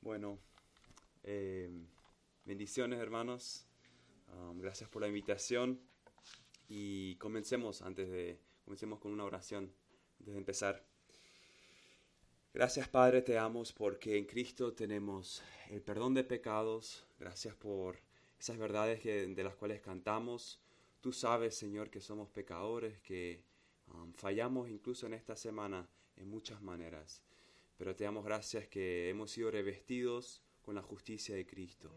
[0.00, 0.38] Bueno,
[1.22, 1.70] eh,
[2.44, 3.66] bendiciones hermanos.
[4.54, 5.80] Gracias por la invitación.
[6.68, 9.72] Y comencemos antes de, comencemos con una oración
[10.18, 10.84] antes de empezar.
[12.54, 17.06] Gracias Padre, te amo porque en Cristo tenemos el perdón de pecados.
[17.18, 18.00] Gracias por
[18.38, 20.60] esas verdades que, de las cuales cantamos.
[21.00, 23.42] Tú sabes, Señor, que somos pecadores, que
[24.14, 27.22] fallamos incluso en esta semana en muchas maneras.
[27.76, 31.90] Pero te damos gracias que hemos sido revestidos con la justicia de Cristo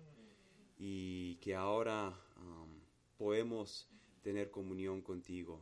[0.77, 2.79] y que ahora um,
[3.17, 3.89] podemos
[4.21, 5.61] tener comunión contigo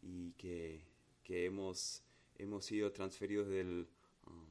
[0.00, 0.86] y que,
[1.22, 2.02] que hemos,
[2.36, 3.88] hemos sido transferidos del,
[4.26, 4.46] um,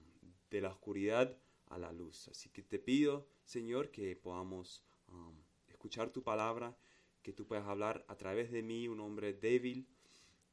[0.51, 1.35] de la oscuridad
[1.67, 2.27] a la luz.
[2.27, 5.35] Así que te pido, Señor, que podamos um,
[5.67, 6.77] escuchar tu palabra,
[7.23, 9.87] que tú puedas hablar a través de mí, un hombre débil,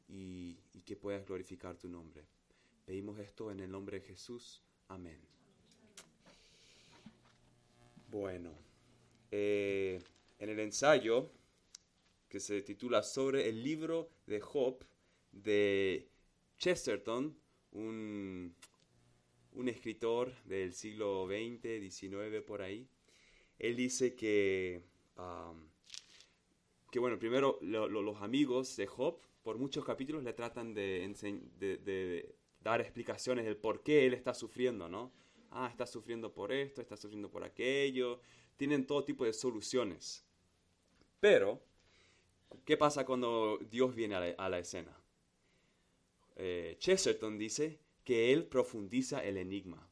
[0.09, 2.25] y, y que puedas glorificar tu nombre.
[2.91, 4.61] Pedimos esto en el nombre de Jesús.
[4.89, 5.21] Amén.
[8.11, 8.51] Bueno,
[9.31, 10.03] eh,
[10.41, 11.31] en el ensayo
[12.29, 14.85] que se titula Sobre el libro de Job
[15.31, 16.09] de
[16.59, 17.39] Chesterton,
[17.71, 18.57] un,
[19.53, 22.89] un escritor del siglo XX, XIX por ahí,
[23.61, 24.83] él dice que,
[25.17, 25.63] um,
[26.91, 31.15] que bueno, primero lo, lo, los amigos de Job por muchos capítulos le tratan de,
[31.61, 35.13] de, de dar explicaciones del por qué él está sufriendo, ¿no?
[35.51, 38.21] Ah, está sufriendo por esto, está sufriendo por aquello.
[38.57, 40.25] Tienen todo tipo de soluciones.
[41.19, 41.61] Pero,
[42.65, 44.97] ¿qué pasa cuando Dios viene a la, escena?
[46.37, 49.91] Eh, Chesterton dice que él profundiza el enigma,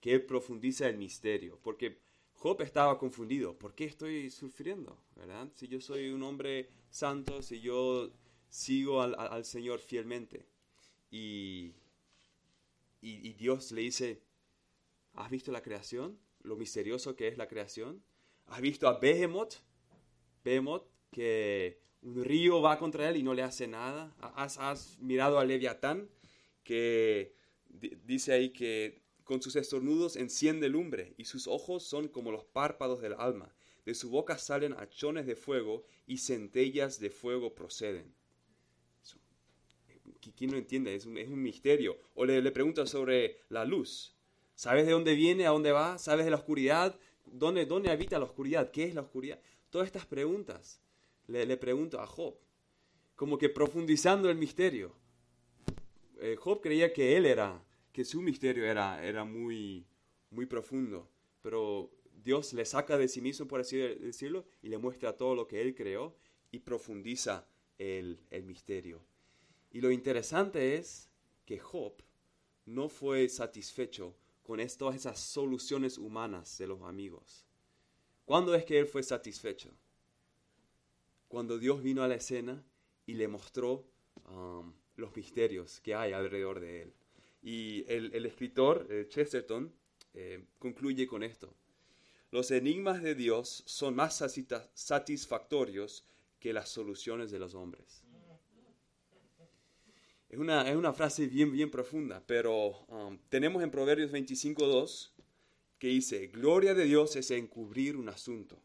[0.00, 1.98] que él profundiza el misterio, porque
[2.34, 3.56] Job estaba confundido.
[3.56, 4.98] ¿Por qué estoy sufriendo?
[5.16, 5.48] ¿verdad?
[5.54, 8.10] Si yo soy un hombre santo, si yo
[8.48, 10.46] sigo al, al Señor fielmente.
[11.10, 11.72] Y,
[13.04, 14.22] y, Dios le dice,
[15.14, 16.18] ¿Has visto la creación?
[16.42, 18.02] Lo misterioso que es la creación.
[18.46, 19.54] ¿Has visto a Behemoth?
[20.42, 24.14] Behemoth, que un río va contra él y no le hace nada.
[24.20, 26.10] ¿Has, has mirado a Leviatán?
[26.64, 27.34] Que
[28.04, 33.00] dice ahí que con sus estornudos enciende lumbre y sus ojos son como los párpados
[33.00, 33.54] del alma.
[33.84, 38.14] De su boca salen hachones de fuego y centellas de fuego proceden.
[40.36, 40.94] ¿Quién no entiende?
[40.94, 41.98] Es un, misterio.
[42.14, 44.14] O le, le sobre la luz.
[44.54, 45.98] ¿Sabes de dónde viene, a dónde va?
[45.98, 46.98] ¿Sabes de la oscuridad?
[47.26, 48.70] ¿Dónde, dónde habita la oscuridad?
[48.70, 49.40] ¿Qué es la oscuridad?
[49.70, 50.80] Todas estas preguntas
[51.26, 52.36] le, le pregunto a Job,
[53.16, 54.94] como que profundizando el misterio.
[56.20, 57.62] Eh, Job creía que él era,
[57.92, 59.86] que su misterio era, era muy,
[60.30, 61.08] muy profundo,
[61.42, 61.90] pero
[62.22, 65.60] Dios le saca de sí mismo, por así decirlo, y le muestra todo lo que
[65.60, 66.16] él creó
[66.50, 67.46] y profundiza
[67.78, 69.00] el, el misterio.
[69.74, 71.10] Y lo interesante es
[71.44, 71.94] que Job
[72.64, 74.14] no fue satisfecho
[74.44, 77.44] con todas esas soluciones humanas de los amigos.
[78.24, 79.70] ¿Cuándo es que él fue satisfecho?
[81.26, 82.64] Cuando Dios vino a la escena
[83.04, 83.84] y le mostró
[84.30, 86.92] um, los misterios que hay alrededor de él.
[87.42, 89.74] Y el, escritor eh, Chesterton
[90.14, 91.52] eh, concluye con esto.
[92.30, 94.22] Los enigmas de Dios son más
[94.74, 96.04] satisfactorios
[96.38, 98.03] que las soluciones de los hombres.
[100.28, 105.10] Es una, es una frase bien, bien profunda, pero um, tenemos en Proverbios 25.2
[105.78, 108.62] que dice, gloria de Dios es encubrir un asunto,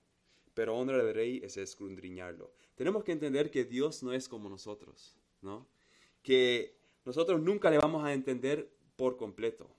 [0.53, 2.53] pero honra del rey es escudriñarlo.
[2.75, 5.67] Tenemos que entender que Dios no es como nosotros, ¿no?
[6.23, 9.69] Que nosotros nunca le vamos a entender por completo.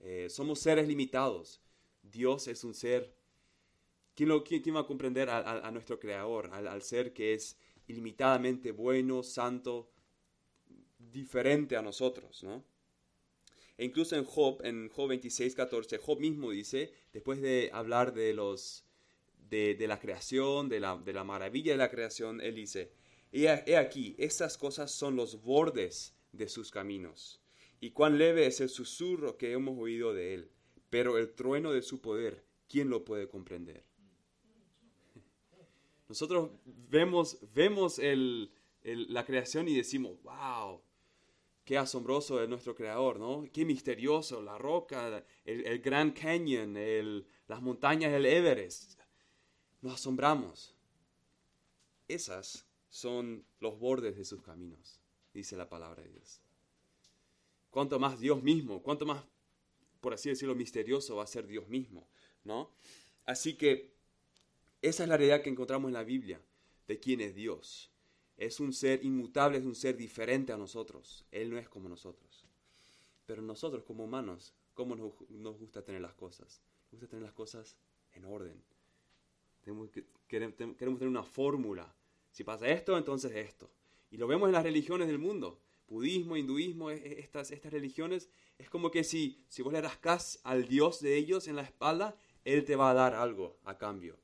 [0.00, 1.60] Eh, somos seres limitados.
[2.02, 3.14] Dios es un ser...
[4.14, 7.58] ¿Quién, lo, quién, quién va a comprender a, nuestro Creador, al, al ser que es
[7.86, 9.90] ilimitadamente bueno, santo,
[11.12, 12.64] diferente a nosotros, ¿no?
[13.78, 18.32] E incluso en Job, en Job 26, 14, Job mismo dice, después de hablar de,
[18.32, 18.86] los,
[19.50, 22.92] de, la creación, de la, de la, maravilla de la creación, él dice,
[23.32, 27.42] he, aquí, estas cosas son los bordes de sus caminos,
[27.78, 30.50] y cuán leve es el susurro que hemos oído de él,
[30.88, 33.84] pero el trueno de su poder, ¿quién lo puede comprender?
[36.08, 38.50] Nosotros vemos, vemos el,
[38.82, 40.80] la creación y decimos, wow,
[41.66, 43.44] qué asombroso es nuestro creador, ¿no?
[43.52, 46.74] Qué misterioso, la roca, el, Grand Canyon,
[47.48, 48.98] las montañas del Everest.
[49.82, 50.74] Nos asombramos.
[52.06, 55.00] Esas son los bordes de sus caminos,
[55.34, 56.40] dice la palabra de Dios.
[57.68, 59.24] Cuanto más Dios mismo, cuanto más,
[60.00, 62.08] por así decirlo, misterioso va a ser Dios mismo,
[62.44, 62.70] ¿no?
[63.24, 63.92] Así que
[64.82, 66.40] esa es la realidad que encontramos en la Biblia
[66.86, 67.90] de quién es Dios
[68.36, 71.24] es un ser inmutable, es un ser diferente a nosotros.
[71.30, 72.44] Él no es como nosotros.
[73.24, 76.60] Pero nosotros como humanos, ¿cómo nos, gusta tener las cosas?
[76.84, 77.76] Nos gusta tener las cosas
[78.12, 78.62] en orden.
[79.62, 81.92] Tenemos que, queremos, tener una fórmula.
[82.30, 83.70] Si pasa esto, entonces esto.
[84.10, 85.60] Y lo vemos en las religiones del mundo.
[85.88, 88.28] Budismo, hinduismo, e, e, estas, estas religiones,
[88.58, 92.16] es como que si, si vos le das al Dios de ellos en la espalda,
[92.44, 94.18] Él te va a dar algo a cambio.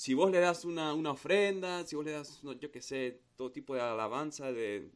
[0.00, 3.52] Si vos le das una, una ofrenda, si vos le das, yo qué sé, todo
[3.52, 4.90] tipo de alabanza, de,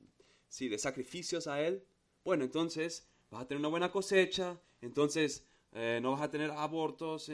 [0.49, 1.85] sí, de sacrificios a Él,
[2.25, 7.31] bueno, entonces vas a tener una buena cosecha, entonces eh, no vas a tener abortos,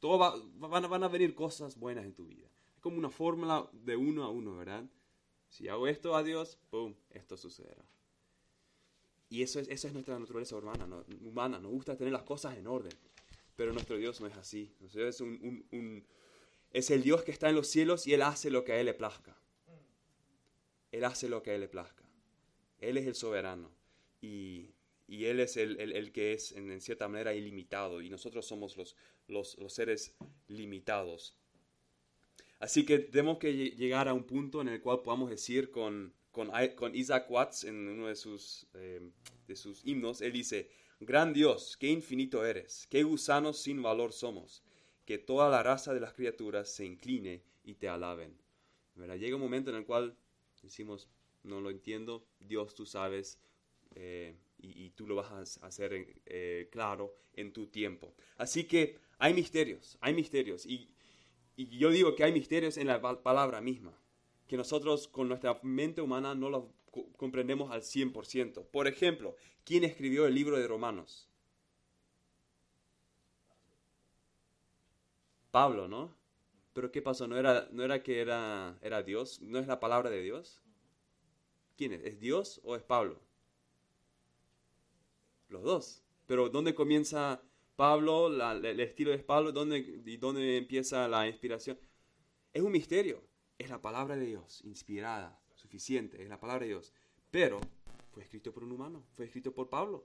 [0.00, 0.18] todo
[0.58, 2.48] van, van, a venir cosas buenas en tu vida.
[2.74, 4.84] Es como una fórmula de uno a uno, ¿verdad?
[5.48, 7.84] Si hago esto a Dios, ¡pum!, esto sucederá.
[9.28, 11.04] Y eso es, eso es nuestra naturaleza humana, ¿no?
[11.20, 12.92] humana, nos gusta tener las cosas en orden.
[13.54, 14.74] Pero nuestro Dios no es así.
[14.80, 16.04] Nuestro Dios es, un, un,
[16.74, 18.86] es el Dios que está en los cielos y Él hace lo que a Él
[18.86, 19.34] le plazca.
[20.92, 22.04] Él hace lo que a Él le plazca.
[22.78, 23.70] Él es el soberano.
[24.20, 24.74] Y
[25.06, 28.96] y Él es el, el, que es en, cierta manera ilimitado y nosotros somos los,
[29.28, 30.14] los, los, seres
[30.48, 31.36] limitados.
[32.58, 36.50] Así que tenemos que llegar a un punto en el cual podamos decir con, con,
[36.74, 39.10] con Isaac Watts en uno de sus, eh,
[39.46, 40.70] de sus himnos, él dice,
[41.00, 44.62] Gran Dios, qué infinito eres, qué gusanos sin valor somos,
[45.04, 48.36] que toda la raza de las criaturas se incline y te alaben.
[48.96, 50.16] Llega un momento en el cual
[50.62, 51.08] decimos,
[51.42, 53.38] no lo entiendo, Dios tú sabes,
[53.94, 58.14] eh, y, tú lo vas a hacer eh, claro en tu tiempo.
[58.36, 60.64] Así que hay misterios, hay misterios.
[60.64, 60.88] Y,
[61.56, 63.92] y yo digo que hay misterios en la palabra misma,
[64.46, 66.72] que nosotros con nuestra mente humana no lo
[67.16, 68.66] comprendemos al 100%.
[68.70, 71.28] Por ejemplo, ¿quién escribió el libro de Romanos?
[75.54, 76.12] Pablo, ¿no?
[76.72, 77.28] Pero ¿qué pasó?
[77.28, 79.40] ¿No era, no era que era, era Dios?
[79.40, 80.60] ¿No es la palabra de Dios?
[81.76, 82.02] ¿Quién es?
[82.02, 83.20] ¿Es Dios o es Pablo?
[85.48, 86.02] Los dos.
[86.26, 87.40] Pero ¿dónde comienza
[87.76, 91.78] Pablo, el estilo de Pablo, ¿dónde, y dónde empieza la inspiración?
[92.52, 93.22] Es un misterio.
[93.56, 96.92] Es la palabra de Dios, inspirada, suficiente, es la palabra de Dios.
[97.30, 97.60] Pero
[98.10, 100.04] fue escrito por un humano, fue escrito por Pablo.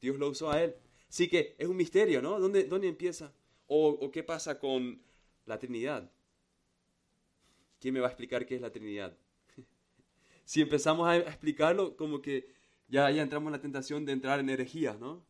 [0.00, 0.74] Dios lo usó a él.
[1.08, 2.40] Así que es un misterio, ¿no?
[2.40, 3.32] ¿Dónde, dónde empieza?
[3.66, 5.00] O, ¿O qué pasa con
[5.44, 6.10] la Trinidad?
[7.80, 9.16] ¿Quién me va a explicar qué es la Trinidad?
[10.44, 12.56] si empezamos a explicarlo como que
[12.88, 15.24] ya, ya entramos en la tentación de entrar en herejía, ¿no?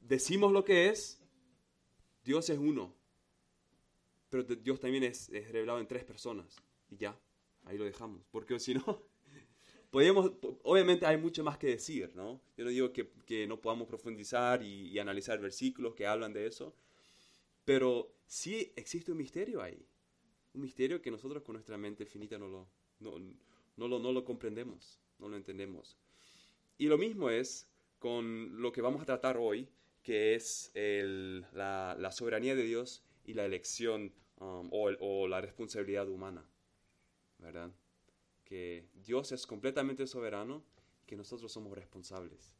[0.00, 1.20] Decimos lo que es,
[2.24, 2.94] Dios es uno,
[4.28, 6.56] pero Dios también es, revelado en tres personas,
[6.88, 7.18] y ya,
[7.64, 9.02] ahí lo dejamos, porque si no,
[9.90, 12.40] podemos, obviamente hay mucho más que decir, ¿no?
[12.56, 16.74] Yo no digo que, que no podamos profundizar y, analizar versículos que hablan de eso,
[17.64, 19.86] pero sí existe un misterio ahí,
[20.54, 22.68] un misterio que nosotros con nuestra mente finita no lo,
[23.00, 23.18] no,
[23.76, 25.96] no lo, no lo comprendemos, no lo entendemos.
[26.78, 27.68] Y lo mismo es
[27.98, 29.68] con lo que vamos a tratar hoy,
[30.02, 36.44] que es la, soberanía de Dios y la elección um, o, la responsabilidad humana,
[37.38, 37.70] ¿verdad?
[38.44, 40.64] Que Dios es completamente soberano
[41.06, 42.56] que nosotros somos responsables.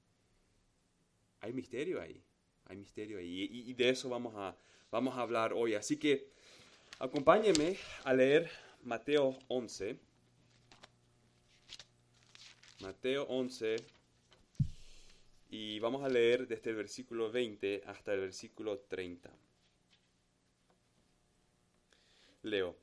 [1.40, 2.22] Hay misterio ahí,
[2.66, 4.56] hay misterio ahí y, y de eso vamos a,
[4.92, 5.74] vamos a hablar hoy.
[5.74, 6.28] Así que
[7.00, 8.48] acompáñeme a leer
[8.84, 9.98] Mateo 11.
[12.80, 13.76] Mateo 11
[15.50, 19.30] y vamos a leer desde el versículo 20 hasta el versículo 30.
[22.42, 22.76] Leo.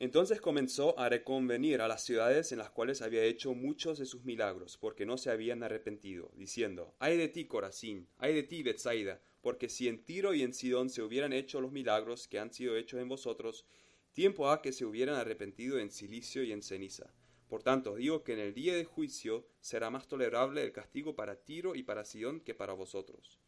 [0.00, 4.24] Entonces comenzó a reconvenir a las ciudades en las cuales había hecho muchos de sus
[4.24, 9.20] milagros, porque no se habían arrepentido, diciendo, Ay de ti, Corazín, ay de ti, Bethsaida,
[9.40, 12.76] porque si en Tiro y en Sidón se hubieran hecho los milagros que han sido
[12.76, 13.64] hechos en vosotros,
[14.12, 17.12] tiempo ha que se hubieran arrepentido en silicio y en ceniza.
[17.48, 21.36] Por tanto, digo que en el día de juicio será más tolerable el castigo para
[21.36, 23.38] Tiro y para Sidón que para vosotros,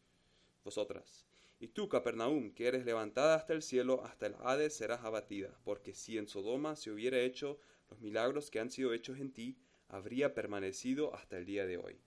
[0.63, 1.25] vosotras.
[1.59, 5.93] Y tú, Capernaum, que eres levantada hasta el cielo, hasta el Hades serás abatida, porque
[5.93, 7.59] si en Sodoma se hubiera hecho
[7.91, 12.01] los milagros que han sido hechos en ti, habría permanecido hasta el día de hoy.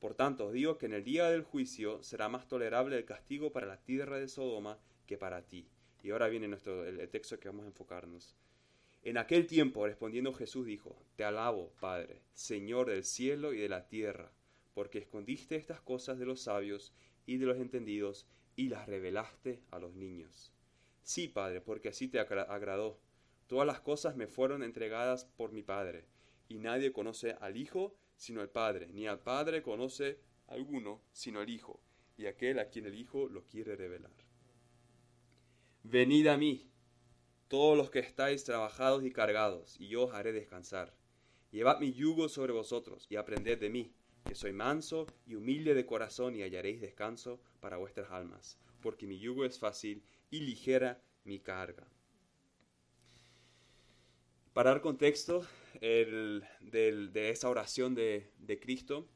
[0.00, 3.52] Por tanto, os digo que en el día del juicio será más tolerable el castigo
[3.52, 5.68] para la tierra de Sodoma que para ti.
[6.02, 8.36] Y ahora viene nuestro, el texto que vamos a enfocarnos.
[9.02, 13.88] En aquel tiempo respondiendo Jesús dijo, Te alabo, Padre, Señor del cielo y de la
[13.88, 14.32] tierra,
[14.74, 16.92] porque escondiste estas cosas de los sabios
[17.26, 20.52] y de los entendidos y las revelaste a los niños.
[21.02, 23.00] Sí, Padre, porque así te agradó.
[23.46, 26.04] Todas las cosas me fueron entregadas por mi Padre,
[26.48, 31.48] y nadie conoce al Hijo sino el Padre, ni al Padre conoce alguno sino el
[31.48, 31.80] Hijo,
[32.18, 34.12] y aquel a quien el Hijo lo quiere revelar.
[35.84, 36.68] Venid a mí
[37.46, 40.94] todos los que estáis trabajados y cargados, y yo os haré descansar.
[41.50, 43.94] Llevad mi yugo sobre vosotros y aprended de mí,
[44.26, 49.18] que soy manso y humilde de corazón y hallaréis descanso para vuestras almas, porque mi
[49.18, 51.86] yugo es fácil y ligera mi carga.
[54.52, 55.46] Para dar contexto
[55.80, 59.08] de esa oración de, Cristo,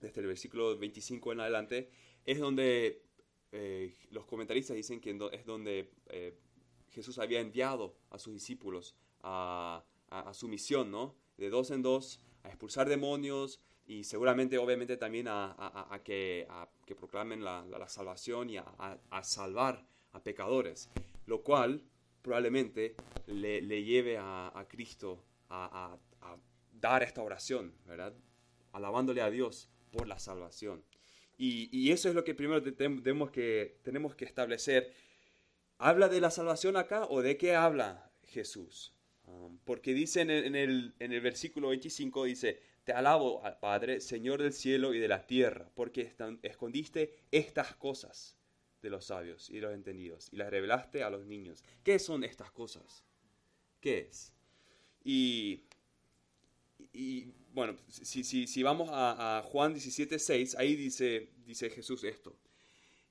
[0.00, 1.90] desde el versículo 25 en adelante,
[2.24, 3.02] es donde
[3.52, 6.34] eh, los comentaristas dicen que es donde eh,
[6.90, 9.84] Jesús había enviado a sus discípulos a,
[10.32, 11.14] su misión, ¿no?
[11.36, 16.46] De dos en dos, a expulsar demonios y seguramente, obviamente, también a, que,
[16.96, 20.90] proclamen la, salvación y a, salvar a pecadores,
[21.26, 21.82] lo cual
[22.22, 22.94] probablemente
[23.26, 25.98] le, lleve a, Cristo a,
[26.72, 28.14] dar esta oración, ¿verdad?
[28.72, 30.82] Alabándole a Dios por la salvación.
[31.36, 34.94] Y, eso es lo que primero tenemos que, tenemos que establecer.
[35.78, 38.94] ¿Habla de la salvación acá o de qué habla Jesús?
[39.24, 44.52] Um, porque dice en el, en el versículo 25, dice, te alabo, Padre, Señor del
[44.52, 48.36] cielo y de la tierra, porque escondiste estas cosas
[48.82, 51.62] de los sabios y los entendidos y las revelaste a los niños.
[51.84, 53.04] ¿Qué son estas cosas?
[53.80, 54.32] ¿Qué es?
[55.04, 55.62] Y,
[56.92, 62.36] y bueno, si, si, si vamos a, a Juan 17.6, ahí dice, dice Jesús esto.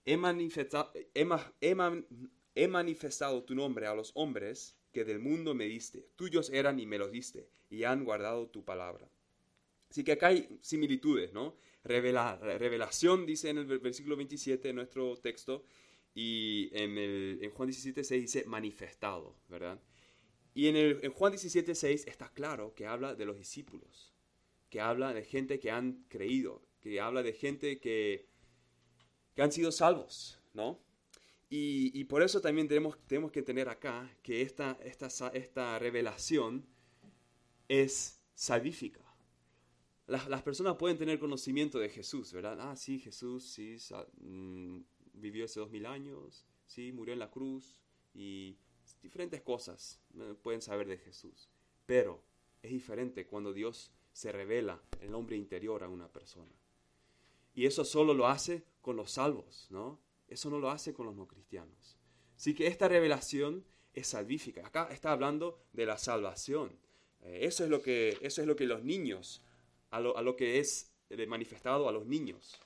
[0.06, 1.28] He manifestado, he,
[2.56, 6.08] he manifestado tu nombre a los hombres que del mundo me diste.
[6.16, 9.10] Tuyos eran y me los diste, y han guardado tu palabra.
[9.90, 11.56] Así que acá hay similitudes, ¿no?
[11.84, 15.64] revelación, dice en el versículo 27 de nuestro texto,
[16.14, 19.80] y en, el, en Juan 17, 6 dice manifestado, ¿verdad?
[20.60, 24.14] Y en, el, en Juan 17, 6 está claro que habla de los discípulos,
[24.70, 28.28] que habla de gente que han creído, que habla de gente que,
[29.36, 30.82] que han sido salvos, ¿no?
[31.50, 36.66] Y, y, por eso también tenemos, tenemos que tener acá que esta, esta, esta revelación
[37.70, 39.10] es salvífica
[40.10, 42.58] las, personas pueden tener conocimiento de Jesús, ¿verdad?
[42.60, 43.78] Ah, sí, Jesús, sí,
[44.20, 44.80] mm,
[45.14, 47.78] vivió hace dos mil años, sí, murió en la cruz
[48.14, 48.58] y
[49.02, 51.50] diferentes cosas eh, pueden saber de Jesús.
[51.86, 52.22] Pero
[52.62, 56.54] es diferente cuando Dios se revela el nombre interior a una persona.
[57.56, 60.00] Y eso solo lo hace con los salvos, ¿no?
[60.28, 61.98] Eso no lo hace con los no cristianos.
[62.36, 64.66] Así que esta revelación es salvífica.
[64.66, 66.72] Acá está hablando de la salvación.
[67.22, 69.42] Eh, eso, es lo que, eso es lo que los niños
[69.92, 70.92] a lo, que es
[71.28, 72.60] manifestado a los niños,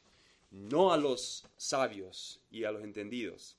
[0.52, 3.58] no a los sabios y a los entendidos.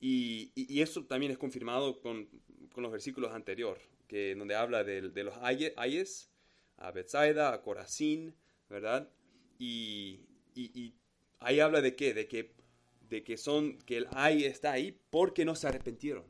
[0.00, 2.28] Y, eso también es confirmado con,
[2.76, 6.30] los versículos anteriores, que, donde habla de, los ayes,
[6.76, 8.34] a Bethsaida, a Corazín,
[8.68, 9.10] ¿verdad?
[9.58, 10.20] Y,
[11.40, 12.14] ahí habla de qué?
[12.14, 12.54] De que,
[13.08, 16.24] de que, son, que el ay está ahí porque no se arrepentieron.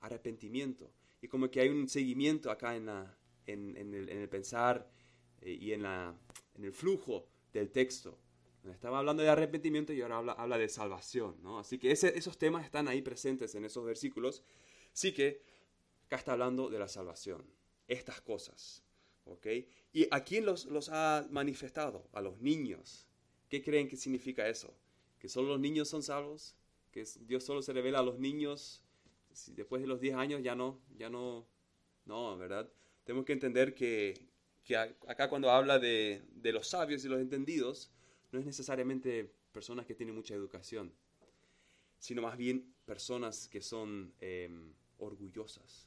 [0.00, 0.92] Arrepentimiento.
[1.20, 2.88] Y como que hay un seguimiento acá en,
[3.46, 4.88] en, el, en el pensar
[5.40, 6.14] eh, y en, la,
[6.54, 8.18] en el flujo del texto.
[8.70, 11.36] Estaba hablando de arrepentimiento y ahora habla, habla de salvación.
[11.42, 11.58] ¿no?
[11.58, 14.42] Así que esos temas están ahí presentes en esos versículos.
[14.92, 15.42] Así que
[16.06, 17.44] acá está hablando de la salvación.
[17.88, 18.82] Estas cosas.
[19.24, 19.46] ¿ok?
[19.92, 22.08] ¿Y a quién los, los ha manifestado?
[22.12, 23.06] A los niños.
[23.48, 24.72] ¿Qué creen que significa eso?
[25.18, 26.54] ¿Que solo los niños son salvos?
[26.90, 28.82] ¿Que Dios solo se revela a los niños?
[29.48, 31.46] después de los 10 años ya no, ya no,
[32.04, 32.68] no, ¿verdad?
[33.04, 34.28] Tenemos que entender que,
[34.64, 37.90] que acá cuando habla de, los sabios y los entendidos,
[38.32, 40.92] no es necesariamente personas que tienen mucha educación,
[41.98, 45.86] sino más bien personas que son em, orgullosas,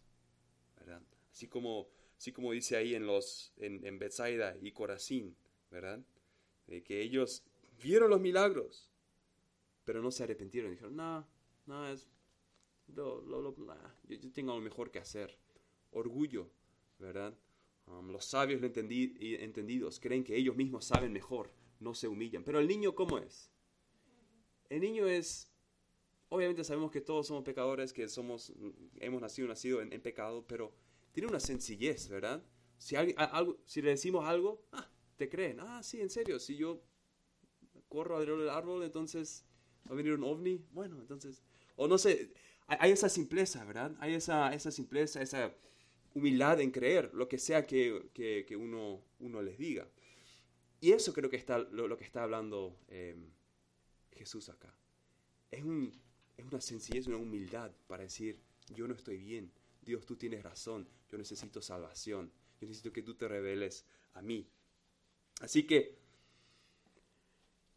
[0.77, 1.01] ¿verdad?
[1.31, 5.35] Así como, así como dice ahí en, los, en, en Bethsaida y Corazín,
[5.71, 6.01] ¿verdad?
[6.83, 7.43] que ellos
[7.81, 8.89] vieron los milagros,
[9.83, 10.71] pero no se arrepintieron.
[10.71, 11.27] Dijeron, no,
[11.67, 12.07] no, es,
[12.87, 13.23] yo,
[14.33, 15.37] tengo lo mejor que hacer.
[15.91, 16.49] Orgullo,
[16.99, 17.37] ¿verdad?
[17.87, 21.51] Um, los sabios y entendidos creen que ellos mismos saben mejor,
[21.85, 22.43] no se humillan.
[22.43, 23.51] Pero el niño, ¿cómo es?
[24.69, 25.51] El niño es,
[26.29, 28.51] obviamente sabemos que todos somos pecadores, que somos,
[28.95, 30.73] hemos nacido, nacido en, pecado, pero
[31.13, 32.43] tiene una sencillez, ¿verdad?
[32.77, 36.81] Si, algo, si le decimos algo, ah, te creen, ah, sí, en serio, si yo
[37.87, 39.45] corro alrededor del árbol, entonces
[39.87, 41.43] va a venir un ovni, bueno, entonces,
[41.75, 42.33] o no sé,
[42.67, 43.95] hay, esa simpleza, ¿verdad?
[43.99, 45.55] Hay esa, esa simpleza, esa
[46.15, 49.87] humildad en creer lo que sea que, que, uno, uno, les diga.
[50.81, 53.29] Y eso creo que está lo, que está hablando em,
[54.11, 54.73] Jesús acá.
[55.51, 55.91] Es, un,
[56.37, 59.51] es una sencillez, una humildad para decir, yo no estoy bien,
[59.81, 64.47] Dios, tú tienes razón, yo necesito salvación, yo necesito que tú te reveles a mí.
[65.41, 65.97] Así que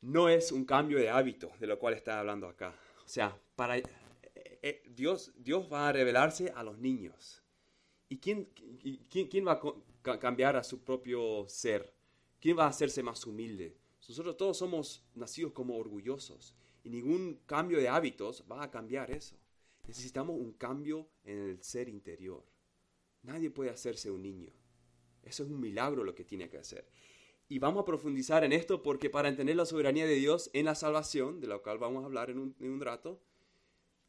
[0.01, 2.75] no es un cambio de hábito de lo cual está hablando acá.
[3.05, 3.85] O sea, para, eh,
[4.35, 7.43] eh, Dios, Dios va a revelarse a los niños.
[8.09, 8.49] ¿Y quién,
[9.11, 9.61] quién, quién va
[10.05, 11.98] a cambiar a su propio ser
[12.41, 13.77] ¿Quién va a hacerse más humilde?
[14.09, 16.55] Nosotros todos somos nacidos como orgullosos
[16.85, 19.37] y ningún cambio de hábitos va a cambiar eso.
[19.87, 22.45] Necesitamos un cambio en el ser interior.
[23.23, 24.53] Nadie puede hacerse un niño.
[25.23, 26.89] Eso es un milagro lo que tiene que hacer.
[27.49, 30.75] Y vamos a profundizar en esto porque para entender la soberanía de Dios en la
[30.75, 33.21] salvación, de la cual vamos a hablar en un, en un rato,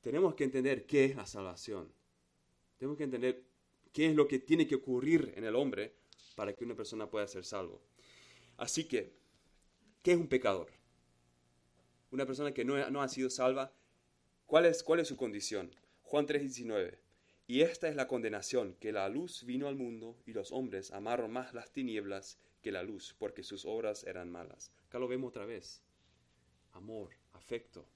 [0.02, 1.92] tenemos que entender qué es la salvación.
[2.78, 3.44] Tenemos que entender
[3.92, 5.96] qué es lo que tiene que ocurrir en el hombre
[6.36, 7.82] para que una persona pueda ser salvo.
[8.60, 9.14] Así que,
[10.04, 10.70] ¿qué es un pecador?
[12.12, 13.72] Una persona que no, no ha sido salva,
[14.46, 15.74] ¿cuál es, ¿cuál es su condición?
[16.04, 17.00] Juan 3:19.
[17.48, 21.32] Y esta es la condenación, que la luz vino al mundo y los hombres amaron
[21.32, 24.72] más las tinieblas que la luz, porque sus obras eran malas.
[24.86, 25.82] Acá lo vemos otra vez.
[26.74, 27.88] Amor, afecto.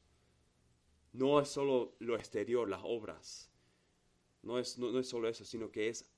[1.12, 3.52] No es solo lo exterior, las obras.
[4.42, 6.10] No es, no, es solo eso, sino que es,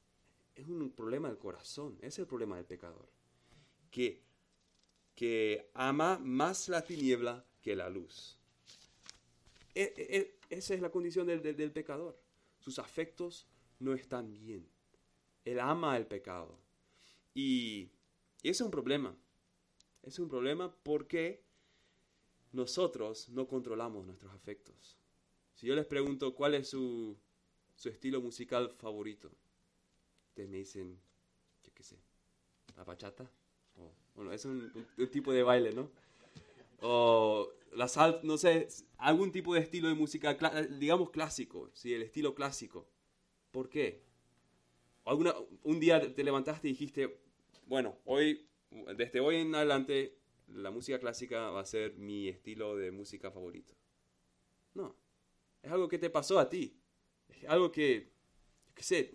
[0.54, 1.98] es un problema del corazón.
[2.02, 3.10] Es el problema del pecador.
[3.90, 4.25] Que,
[5.16, 8.38] que ama más la tiniebla que la luz.
[9.74, 12.22] E, e, e, esa es la condición del, del, pecador.
[12.60, 13.48] Sus afectos
[13.80, 14.70] no están bien.
[15.44, 16.60] Él ama el pecado.
[17.34, 17.90] Y,
[18.42, 19.16] y ese es un problema.
[20.04, 21.44] Es un problema porque
[22.52, 24.98] nosotros no controlamos nuestros afectos.
[25.54, 27.18] Si yo les pregunto cuál es su,
[27.76, 29.32] su estilo musical favorito,
[30.30, 31.00] ustedes me dicen,
[31.64, 31.98] yo qué sé,
[32.76, 33.32] la bachata.
[34.16, 35.90] Bueno, es un, un, tipo de baile, ¿no?
[36.82, 38.68] O la sal, no sé,
[38.98, 40.38] algún tipo de estilo de música,
[40.80, 41.94] digamos clásico, ¿sí?
[41.94, 42.88] el estilo clásico.
[43.52, 44.04] ¿Por qué?
[45.06, 47.20] Alguna, un día te levantaste y dijiste,
[47.68, 48.48] bueno, hoy,
[48.96, 50.18] desde hoy en adelante,
[50.48, 53.74] la música clásica va a ser mi estilo de música favorito.
[54.74, 54.96] No,
[55.62, 56.80] es algo que te pasó a ti.
[57.30, 58.12] Es algo que,
[58.74, 59.12] qué sé,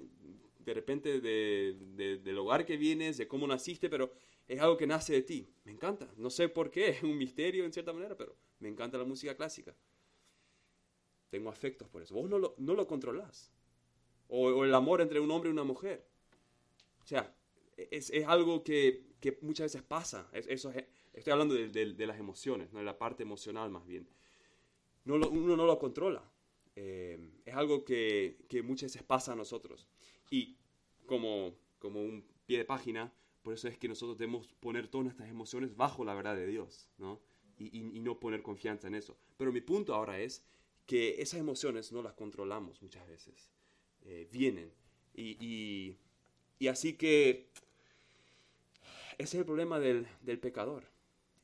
[0.58, 4.12] de repente de, de, del hogar que vienes, de cómo naciste, pero
[4.50, 5.48] es algo que nace de ti.
[5.62, 6.12] Me encanta.
[6.16, 9.36] No sé por qué, es un misterio en cierta manera, pero me encanta la música
[9.36, 9.76] clásica.
[11.30, 12.16] Tengo afectos por eso.
[12.16, 13.52] Vos no lo, no lo controlás.
[14.26, 16.04] O, el amor entre un hombre y una mujer.
[17.04, 17.32] O sea,
[17.76, 20.28] es, es algo que, que, muchas veces pasa.
[20.32, 22.80] Es, eso es, estoy hablando de, de, las emociones, ¿no?
[22.80, 24.08] de la parte emocional más bien.
[25.04, 26.28] Uno no lo controla.
[26.74, 29.86] Eh, es algo que, que, muchas veces pasa a nosotros.
[30.28, 30.56] Y
[31.06, 35.28] como, como un pie de página, por eso es que nosotros debemos poner todas nuestras
[35.28, 37.20] emociones bajo la verdad de Dios, ¿no?
[37.58, 39.18] Y, no poner confianza en eso.
[39.36, 40.42] Pero mi punto ahora es
[40.86, 43.50] que esas emociones no las controlamos muchas veces.
[44.02, 44.72] Eh, vienen.
[45.14, 45.96] Y,
[46.58, 47.50] y, así que
[49.18, 50.84] ese es el problema del, del pecador.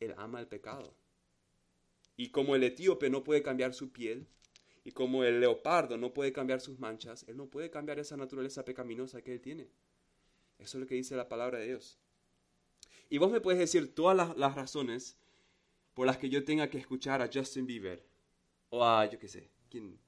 [0.01, 0.95] Él ama el pecado.
[2.17, 4.27] Y como el etíope no puede cambiar su piel,
[4.87, 8.65] y como el leopardo no puede cambiar sus manchas, él no puede cambiar esa naturaleza
[8.65, 9.69] pecaminosa que él tiene.
[10.59, 11.99] Eso es lo que dice la palabra de Dios.
[13.09, 15.19] Y vos me puedes decir todas las, razones
[15.95, 18.05] por las que yo tenga que escuchar a Justin Bieber
[18.71, 19.99] o a, yo qué sé, ¿quién?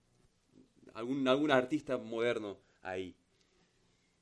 [0.94, 3.14] Algún, algún artista moderno ahí.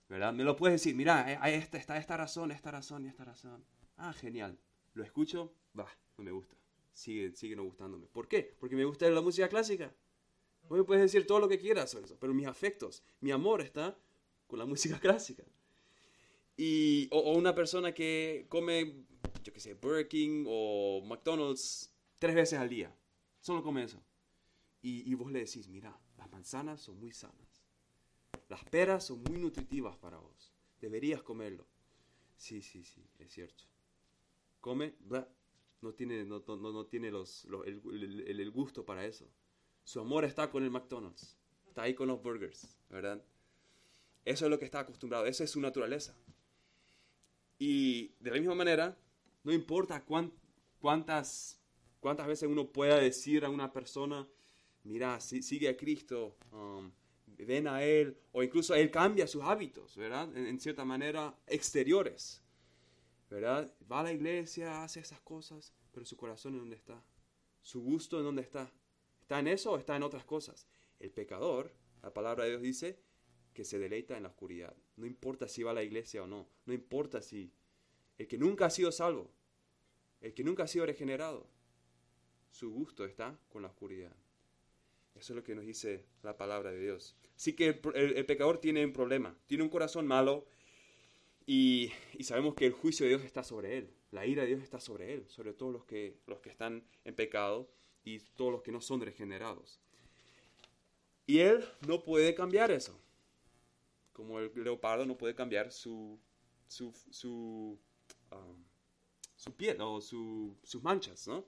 [0.08, 0.32] ¿Verdad?
[0.32, 3.64] Me lo puedes decir, mira, esta, está esta razón, esta razón y esta razón.
[3.96, 4.58] Ah, genial.
[4.94, 6.54] Lo escucho, va, no me gusta.
[6.92, 8.06] Sigue, sigue no gustándome.
[8.06, 8.56] ¿Por qué?
[8.58, 9.92] Porque me gusta la música clásica.
[10.68, 13.62] Vos me puedes decir todo lo que quieras sobre eso, pero mis afectos, mi amor
[13.62, 13.96] está
[14.46, 15.44] con la música clásica.
[16.56, 19.04] Y, o, o una persona que come,
[19.42, 22.94] yo qué sé, Burger King o McDonald's tres veces al día.
[23.40, 24.02] Solo come eso.
[24.82, 27.64] Y, y vos le decís, mira, las manzanas son muy sanas.
[28.48, 30.52] Las peras son muy nutritivas para vos.
[30.80, 31.66] Deberías comerlo.
[32.36, 33.64] Sí, sí, sí, es cierto.
[34.60, 34.94] Come,
[35.80, 37.80] no tiene, no, no, no tiene los, los el,
[38.26, 39.28] el, el, gusto para eso.
[39.84, 41.36] Su amor está con el McDonald's.
[41.66, 43.24] Está ahí con los burgers, ¿verdad?
[44.24, 45.26] Eso es lo que está acostumbrado.
[45.26, 46.16] Esa es su naturaleza.
[47.58, 48.96] Y de la misma manera,
[49.44, 50.32] no importa cuán,
[50.80, 51.60] cuántas,
[52.00, 54.28] cuántas veces uno pueda decir a una persona,
[54.84, 56.90] mira, si, sigue a Cristo, um,
[57.26, 60.28] ven a Él, o incluso Él cambia sus hábitos, ¿verdad?
[60.36, 62.42] En, en, cierta manera, exteriores,
[63.30, 63.72] ¿verdad?
[63.90, 67.02] Va a la iglesia, hace esas cosas, pero su corazón en dónde está?
[67.62, 68.70] ¿Su gusto en dónde está?
[69.20, 70.68] ¿Está en eso o está en otras cosas?
[71.00, 73.00] El pecador, la palabra de Dios dice,
[73.56, 74.76] que se deleita en la oscuridad.
[74.96, 76.46] No importa si va a la iglesia o no.
[76.66, 77.50] No importa si
[78.18, 79.30] el que nunca ha sido salvo,
[80.20, 81.48] el que nunca ha sido regenerado,
[82.50, 84.14] su gusto está con la oscuridad.
[85.14, 87.16] Eso es lo que nos dice la palabra de Dios.
[87.34, 90.46] Así que el, el, pecador tiene un problema, tiene un corazón malo
[91.46, 94.62] y, y, sabemos que el juicio de Dios está sobre él, la ira de Dios
[94.62, 97.70] está sobre él, sobre todos los que, los que están en pecado
[98.04, 99.80] y todos los que no son regenerados.
[101.26, 103.00] Y él no puede cambiar eso
[104.16, 106.18] como el leopardo no puede cambiar su,
[106.66, 107.78] su, su,
[108.32, 111.44] um, piel o sus manchas, ¿no?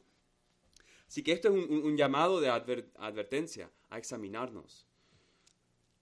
[1.07, 4.87] Así que esto es un, llamado de advertencia a examinarnos.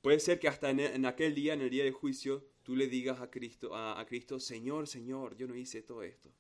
[0.03, 3.21] Puede ser que hasta en, aquel día, en el día de juicio, tú le digas
[3.21, 6.33] a Cristo, a, Cristo Señor, Señor, yo no hice todo esto.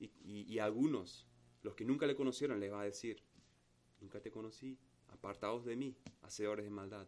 [0.00, 1.28] Y, y, algunos,
[1.62, 3.22] los que nunca le conocieron, le va a decir,
[4.00, 7.06] nunca te conocí, apartados de mí, hacedores de maldad.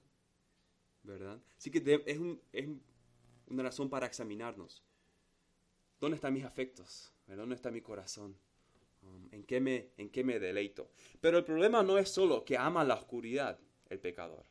[1.02, 1.40] ¿Verdad?
[1.58, 2.18] Así que es,
[3.46, 4.82] una razón para examinarnos.
[6.00, 7.12] ¿Dónde están mis afectos?
[7.26, 8.36] ¿Dónde está mi corazón?
[9.02, 10.90] Um, ¿en, qué me, ¿En qué me deleito?
[11.20, 14.44] Pero el problema no es solo que ama la oscuridad el pecador.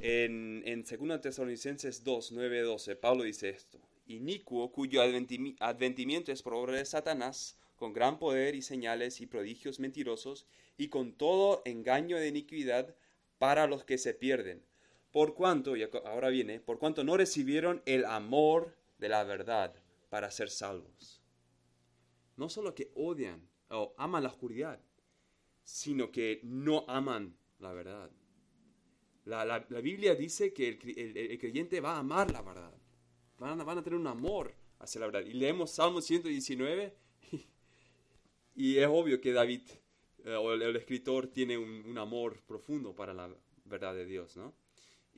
[0.00, 3.80] En, en 2 Tesalonicenses 2, 9, 12, Pablo dice esto.
[4.06, 9.78] Inicuo cuyo adventimiento es por obra de Satanás, con gran poder y señales y prodigios
[9.78, 12.94] mentirosos, y con todo engaño de iniquidad
[13.38, 14.62] para los que se pierden.
[15.12, 19.74] Por cuanto, y ahora viene, por cuanto no recibieron el amor de la verdad
[20.08, 21.20] para ser salvos.
[22.36, 24.80] No solo que odian o aman la oscuridad,
[25.64, 28.10] sino que no aman la verdad.
[29.24, 32.72] La, Biblia dice que el, creyente va a amar la verdad.
[33.38, 35.24] Van van a, tener un amor hacia la verdad.
[35.24, 36.94] Y leemos Salmo 119
[38.56, 39.62] y, es obvio que David
[40.24, 43.30] eh, o el, escritor tiene un, amor profundo para la
[43.64, 44.36] verdad de Dios.
[44.36, 44.54] ¿no?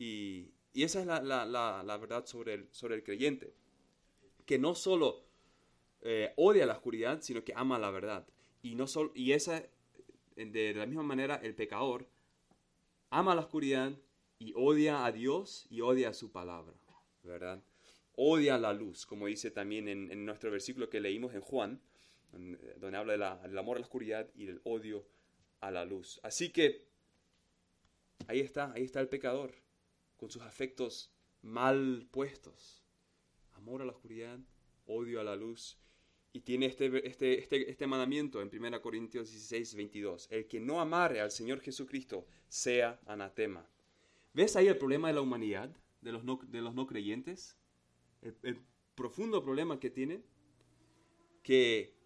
[0.02, 3.54] Y, esa es la, verdad sobre el, creyente
[4.46, 5.22] que no solo
[6.00, 8.26] eh, odia la oscuridad, sino que ama la verdad.
[8.62, 9.62] Y, no solo, y esa,
[10.34, 12.08] de la misma manera, el pecador
[13.10, 13.92] ama la oscuridad
[14.40, 16.74] y odia a Dios y odia a su palabra,
[17.22, 17.62] ¿verdad?
[18.16, 21.80] Odia la luz, como dice también en, nuestro versículo que leímos en Juan,
[22.32, 25.06] donde habla del amor a la oscuridad y del odio
[25.60, 26.18] a la luz.
[26.24, 26.88] Así que
[28.26, 29.61] ahí está, ahí está el pecador,
[30.22, 31.10] con sus afectos
[31.42, 32.84] mal puestos
[33.54, 34.38] amor a la oscuridad,
[34.86, 35.80] odio a la luz.
[36.32, 40.28] Y tiene este, este, este, este mandamiento en 1 Corintios 16, 22.
[40.30, 43.68] El que no amare al Señor Jesucristo sea anatema.
[44.32, 47.56] ¿Ves ahí el problema de la humanidad, de los no, de los no creyentes?
[48.20, 48.60] El,
[48.94, 50.22] profundo problema que tienen,
[51.42, 51.96] que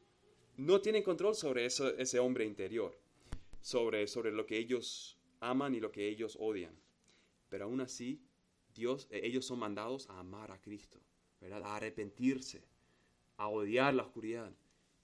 [0.57, 2.99] no tienen control sobre eso, ese hombre interior,
[3.61, 6.86] sobre, sobre lo que ellos aman y lo que ellos odian.
[7.49, 8.23] Pero aún así,
[8.75, 11.01] Dios, ellos son mandados a amar a Cristo
[11.53, 12.63] a arrepentirse,
[13.37, 14.53] a odiar la oscuridad.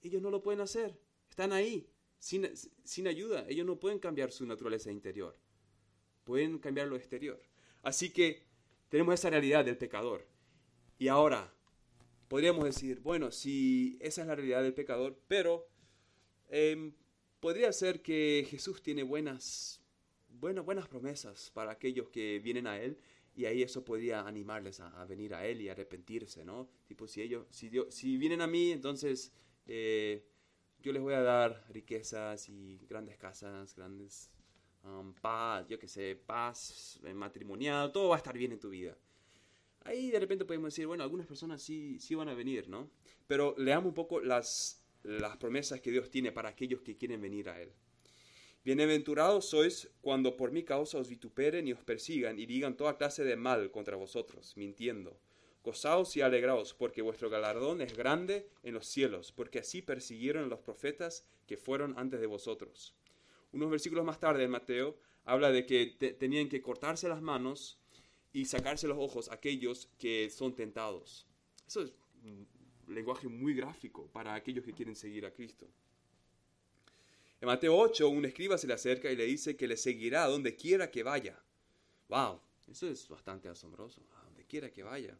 [0.01, 2.49] Ellos no lo pueden hacer, están ahí, sin,
[2.83, 3.45] sin ayuda.
[3.47, 5.37] Ellos no pueden cambiar su naturaleza interior,
[6.23, 7.41] pueden cambiar lo exterior.
[7.81, 8.43] Así que
[8.89, 10.27] tenemos esa realidad del pecador.
[10.97, 11.53] Y ahora,
[12.27, 15.67] podríamos decir, bueno, si esa es la realidad del pecador, pero
[16.49, 16.93] em,
[17.39, 19.81] podría ser que Jesús tiene buenas,
[20.39, 22.97] buenas, buenas promesas para aquellos que vienen a Él
[23.35, 26.69] y ahí eso podría animarles a, venir a Él y arrepentirse, ¿no?
[26.85, 29.33] Tipo, si ellos, si, si vienen a mí, entonces
[29.65, 30.23] eh,
[30.81, 34.29] yo les voy a dar riquezas y grandes casas, grandes
[34.83, 38.69] um, paz, yo qué sé, paz eh, matrimonial, todo va a estar bien en tu
[38.69, 38.97] vida.
[39.85, 42.89] Ahí de repente podemos decir, bueno, algunas personas sí, sí van a venir, ¿no?
[43.27, 47.49] Pero leamos un poco las, las promesas que Dios tiene para aquellos que quieren venir
[47.49, 47.73] a Él.
[48.65, 53.25] Bienaventurados sois cuando por mi causa os vituperen y os persigan y digan toda clase
[53.25, 55.19] de mal contra vosotros, mintiendo.
[55.65, 60.47] Gozaos y alegraos, porque vuestro galardón es grande en los cielos, porque así persiguieron a
[60.47, 62.95] los profetas que fueron antes de vosotros.
[63.51, 64.95] Unos versículos más tarde en Mateo
[65.25, 67.77] habla de que tenían que cortarse las manos
[68.31, 71.27] y sacarse los ojos aquellos que son tentados.
[71.67, 71.91] Eso es
[72.23, 72.47] un
[72.87, 75.67] lenguaje muy gráfico para aquellos que quieren seguir a Cristo.
[77.43, 80.55] En Mateo 8, un escriba se le acerca y le dice que le seguirá donde
[80.55, 81.37] quiera que vaya.
[82.07, 82.39] ¡Wow!
[82.71, 84.01] Eso es bastante asombroso.
[84.15, 85.19] A donde quiera que vaya.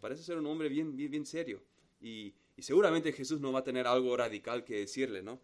[0.00, 1.60] parece ser un hombre bien, bien, bien serio.
[2.00, 5.40] Y, seguramente Jesús no va a tener algo radical que decirle, ¿no?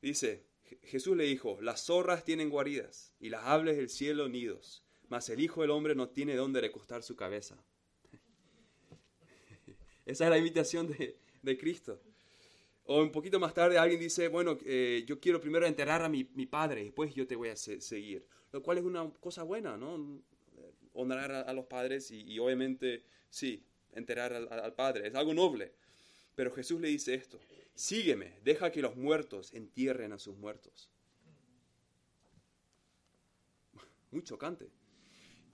[0.00, 0.44] Dice,
[0.84, 5.40] Jesús le dijo, las zorras tienen guaridas y las aves del cielo nidos, mas el
[5.40, 7.60] Hijo del Hombre no tiene dónde recostar su cabeza.
[10.06, 12.00] Esa es la invitación de, de Cristo.
[12.88, 16.28] O un poquito más tarde alguien dice, bueno, eh, yo quiero primero enterrar a mi,
[16.34, 18.24] mi, padre, después yo te voy a seguir.
[18.52, 20.22] Lo cual es una cosa buena, ¿no?
[20.92, 25.08] Honrar a, los padres y, obviamente, sí, enterrar al, al, padre.
[25.08, 25.72] Es algo noble.
[26.36, 27.40] Pero Jesús le dice esto,
[27.74, 30.88] sígueme, deja que los muertos entierren a sus muertos.
[34.12, 34.70] Muy chocante.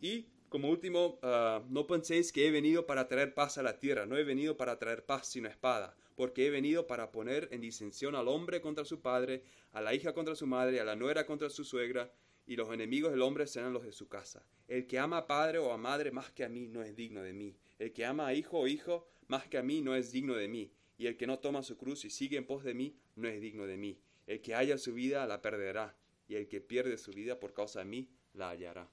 [0.02, 4.04] Y como último, ah, no penséis que he venido para traer paz a la tierra,
[4.04, 8.14] no he venido para traer paz sino espada porque he venido para poner en disensión
[8.14, 11.50] al hombre contra su padre, a la hija contra su madre, a la nuera contra
[11.50, 12.12] su suegra,
[12.46, 14.44] y los enemigos del hombre serán los de su casa.
[14.68, 17.22] El que ama a padre o a madre más que a mí no es digno
[17.22, 17.56] de mí.
[17.78, 20.48] El que ama a hijo o hijo más que a mí no es digno de
[20.48, 20.72] mí.
[20.98, 23.40] y el que no toma su cruz y sigue en pos de mí no es
[23.40, 23.98] digno de mí.
[24.26, 25.96] El que haya su vida la perderá,
[26.28, 28.88] y el que pierde su vida por causa de mí la hallará.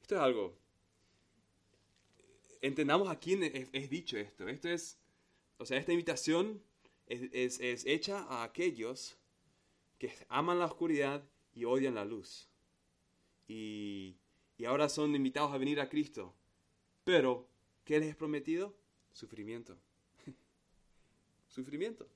[0.00, 0.56] Esto es algo.
[2.60, 4.48] Entendamos a quién es, dicho esto.
[4.48, 4.98] Esto es,
[5.58, 6.62] o sea, esta invitación
[7.06, 9.16] es, es hecha a aquellos
[9.98, 11.22] que aman la oscuridad
[11.54, 12.48] y odian la luz.
[13.48, 14.16] Y,
[14.56, 16.34] y ahora son invitados a venir a Cristo.
[17.04, 17.48] Pero,
[17.84, 18.76] ¿qué les es prometido?
[19.12, 19.76] Sufrimiento.
[21.48, 22.08] Sufrimiento.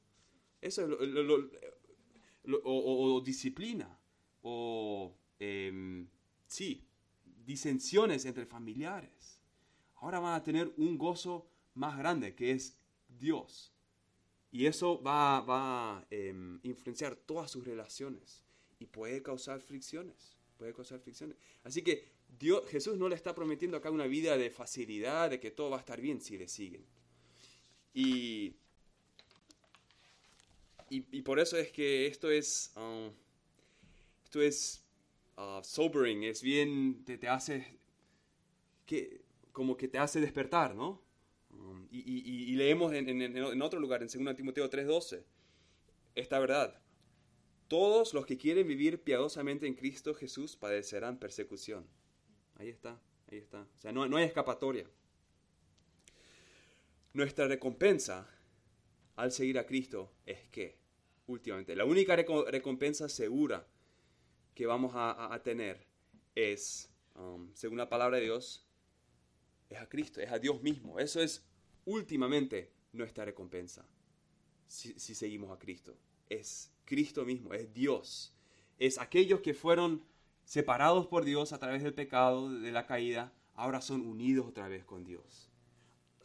[0.61, 3.99] Eso es lo, o, disciplina.
[4.43, 6.07] O, em,
[6.47, 6.87] sí,
[7.45, 9.41] disensiones entre familiares.
[10.05, 12.77] Ahora van a tener un gozo más grande, que es
[13.09, 13.73] Dios.
[14.53, 18.43] Y eso va, a em, influenciar todas sus relaciones
[18.79, 20.37] y puede causar fricciones.
[20.59, 21.39] Puede causar fricciones.
[21.63, 22.05] Así que
[22.39, 25.79] Dios, Jesús no le está prometiendo acá una vida de facilidad, de que todo va
[25.79, 26.85] a estar bien si le siguen.
[27.95, 28.57] Y,
[30.91, 33.11] y, por eso es que esto es, um,
[34.23, 34.85] esto es
[35.39, 37.79] uh, sobering, es bien, te, te hace,
[38.85, 39.24] que,
[39.55, 41.01] como que te hace despertar, ¿no?
[41.51, 45.25] Um, y, leemos en, otro lugar, en 2 Timoteo 3:12,
[46.15, 46.83] esta verdad.
[47.69, 51.87] Todos los que quieren vivir piadosamente en Cristo Jesús padecerán persecución.
[52.57, 53.63] Ahí está, ahí está.
[53.63, 54.91] O sea, no, no hay escapatoria.
[57.15, 58.29] Nuestra recompensa
[59.15, 60.79] al seguir a Cristo es que,
[61.29, 63.67] últimamente, la única recompensa segura
[64.55, 65.87] que vamos a, tener
[66.35, 68.67] es, um, según la palabra de Dios,
[69.69, 70.99] es a Cristo, es a Dios mismo.
[70.99, 71.45] Eso es
[71.85, 73.87] últimamente nuestra recompensa
[74.67, 75.97] si, si seguimos a Cristo.
[76.29, 78.35] Es Cristo mismo, es Dios.
[78.79, 80.05] Es aquellos que fueron
[80.45, 84.85] separados por Dios a través del pecado, de la caída, ahora son unidos otra vez
[84.85, 85.51] con Dios.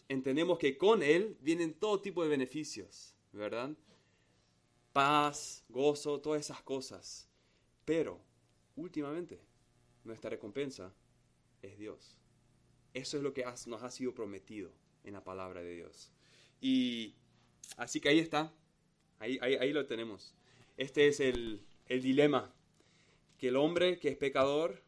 [0.08, 3.72] Entendemos que con Él vienen todo tipo de beneficios, ¿verdad?
[4.92, 7.30] Paz, gozo, todas esas cosas.
[7.86, 8.20] Pero,
[8.76, 9.40] últimamente,
[10.04, 10.94] nuestra recompensa
[11.62, 12.19] es Dios.
[12.94, 14.72] Eso es lo que nos ha sido prometido
[15.04, 16.12] en la palabra de Dios.
[16.62, 17.16] Y
[17.78, 18.54] así que ahí está,
[19.20, 20.34] ahí, ahí, lo tenemos.
[20.78, 22.54] Este es el, el dilema
[23.38, 24.82] que el hombre que es pecador,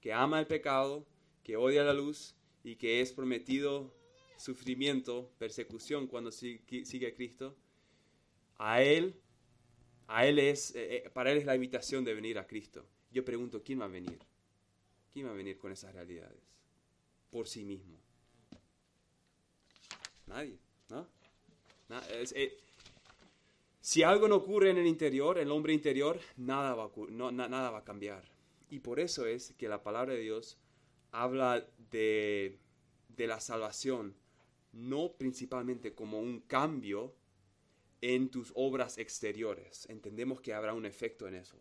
[0.00, 1.06] que ama el pecado,
[1.42, 3.94] que odia la luz y que es prometido
[4.36, 7.56] sufrimiento, persecución cuando sigue a Cristo,
[8.58, 9.16] a él,
[10.08, 12.86] a él es, eh, eh, para él es la invitación de venir a Cristo.
[13.10, 14.18] Yo pregunto, ¿quién va a venir?
[15.12, 16.55] ¿Quién va a venir con esas realidades?
[17.30, 17.98] Por sí mismo.
[20.26, 20.58] Nadie,
[20.88, 21.06] ¿no?
[22.10, 22.58] Eh,
[23.80, 27.30] si algo no ocurre en el interior, en el hombre interior, nada va, a, no,
[27.30, 28.24] nada va a cambiar.
[28.68, 30.58] Y por eso es que la palabra de Dios
[31.12, 32.58] habla de,
[33.08, 34.16] de la salvación,
[34.72, 37.14] no principalmente como un cambio
[38.00, 39.88] en tus obras exteriores.
[39.88, 41.56] Entendemos que habrá un efecto en eso.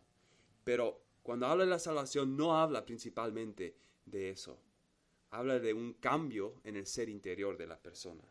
[0.64, 3.76] Pero cuando habla de la salvación no habla principalmente
[4.06, 4.60] de eso.
[5.36, 8.24] Habla de un cambio en el ser interior de la persona.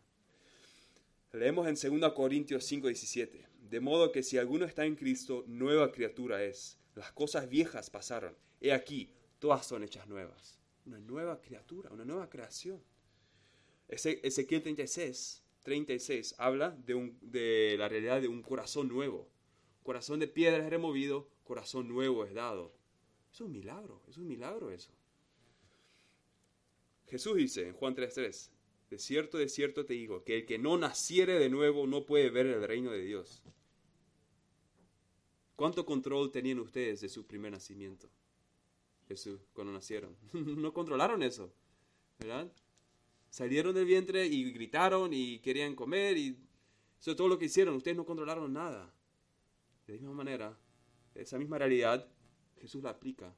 [1.35, 3.47] Leemos en 2 Corintios 5, 17.
[3.69, 6.79] De modo que si alguno está en Cristo, nueva criatura es.
[6.95, 8.35] Las cosas viejas pasaron.
[8.59, 10.59] He aquí, todas son hechas nuevas.
[10.87, 12.83] Una nueva criatura, una nueva creación.
[13.87, 19.29] Ezequiel 36, 36 habla de, un, de la realidad de un corazón nuevo.
[19.83, 22.73] Corazón de piedra es removido, corazón nuevo es dado.
[23.31, 24.91] Es un milagro, es un milagro eso.
[27.15, 28.51] Jesús dice en Juan 3:3,
[28.91, 32.29] de cierto, de cierto te digo, que el que no naciere de nuevo no puede
[32.29, 33.41] ver el reino de Dios.
[35.55, 38.11] ¿Cuánto control tenían ustedes de su primer nacimiento?
[39.07, 40.17] Jesús, cuando nacieron.
[40.33, 41.55] no controlaron eso,
[42.19, 42.51] ¿verdad?
[43.31, 46.37] Salieron del vientre y gritaron y querían comer y
[46.99, 47.77] eso es todo lo que hicieron.
[47.77, 48.93] Ustedes no controlaron nada.
[49.87, 50.59] De la misma manera,
[51.15, 52.09] esa misma realidad,
[52.61, 53.33] Jesús la aplica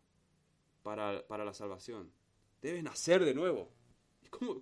[0.82, 2.10] para, para la salvación.
[2.66, 3.70] Debes nacer de nuevo.
[4.28, 4.60] ¿Cómo,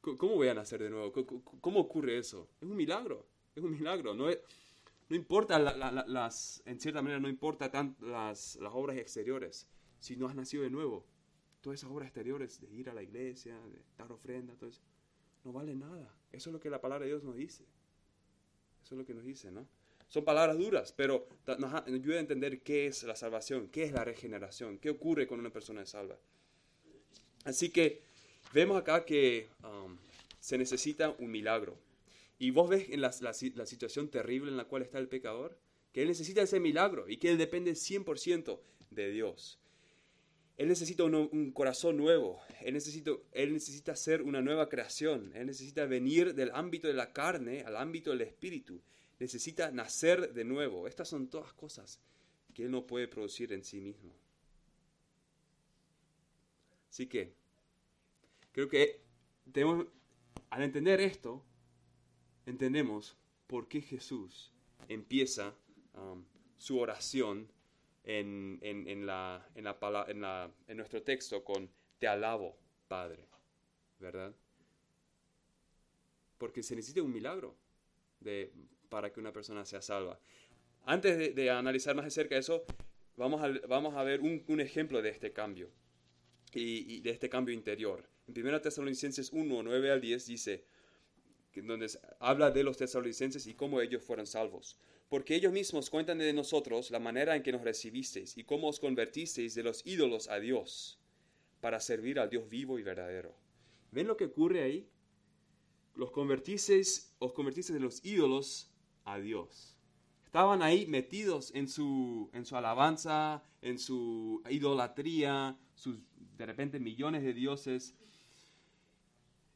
[0.00, 1.12] ¿Cómo voy a nacer de nuevo?
[1.60, 2.48] ¿Cómo, ocurre eso?
[2.58, 3.26] Es un milagro.
[3.54, 4.14] Es un milagro.
[4.14, 4.38] No es,
[5.10, 9.68] no importa, las, en cierta manera, no importa tanto las, obras exteriores.
[9.98, 11.04] Si no has nacido de nuevo,
[11.60, 14.80] todas esas obras exteriores de ir a la iglesia, de dar ofrenda, todo eso,
[15.44, 16.16] no vale nada.
[16.30, 17.64] Eso es lo que la palabra de Dios nos dice.
[18.82, 19.68] Eso es lo que nos dice, ¿no?
[20.08, 24.02] Son palabras duras, pero nos ayuda a entender qué es la salvación, qué es la
[24.02, 26.18] regeneración, qué ocurre cuando una persona es salva.
[27.44, 28.02] Así que
[28.52, 29.96] vemos acá que um,
[30.40, 31.78] se necesita un milagro.
[32.38, 35.56] Y vos ves en la, situación terrible en la cual está el pecador,
[35.92, 38.58] que él necesita ese milagro y que él depende 100%
[38.90, 39.58] de Dios.
[40.56, 45.46] Él necesita un, un corazón nuevo, él necesita, él necesita ser una nueva creación, Él
[45.46, 48.80] necesita venir del ámbito de la carne al ámbito del espíritu,
[49.18, 50.88] necesita nacer de nuevo.
[50.88, 52.00] Estas son todas cosas
[52.54, 54.12] que Él no puede producir en sí mismo.
[56.92, 57.32] Así que
[58.52, 59.00] creo que
[59.50, 59.86] tenemos,
[60.50, 61.42] al entender esto,
[62.44, 64.52] entendemos por qué Jesús
[64.88, 65.54] empieza
[65.94, 66.22] um,
[66.58, 67.50] su oración
[68.04, 73.26] en, en, la, en, la, en, nuestro texto con te alabo, Padre,
[73.98, 74.34] ¿verdad?
[76.36, 77.56] Porque se necesita un milagro
[78.20, 78.52] de,
[78.90, 80.20] para que una persona sea salva.
[80.84, 82.66] Antes de, analizar más de eso,
[83.16, 85.70] vamos a, vamos a ver un ejemplo de este cambio
[86.60, 88.08] y, de este cambio interior.
[88.26, 90.64] En 1 Tesalonicenses 1, 9 al 10 dice,
[91.54, 94.78] donde habla de los tesalonicenses y cómo ellos fueron salvos.
[95.08, 98.80] Porque ellos mismos cuentan de nosotros la manera en que nos recibisteis y cómo os
[98.80, 100.98] convertisteis de los ídolos a Dios
[101.60, 103.34] para servir al Dios vivo y verdadero.
[103.90, 104.88] ¿Ven lo que ocurre ahí?
[105.94, 108.70] Los convertisteis, os convertisteis de los ídolos
[109.04, 109.71] a Dios.
[110.32, 115.98] Estaban ahí metidos en su, en su alabanza, en su idolatría, sus
[116.38, 117.94] de repente millones de dioses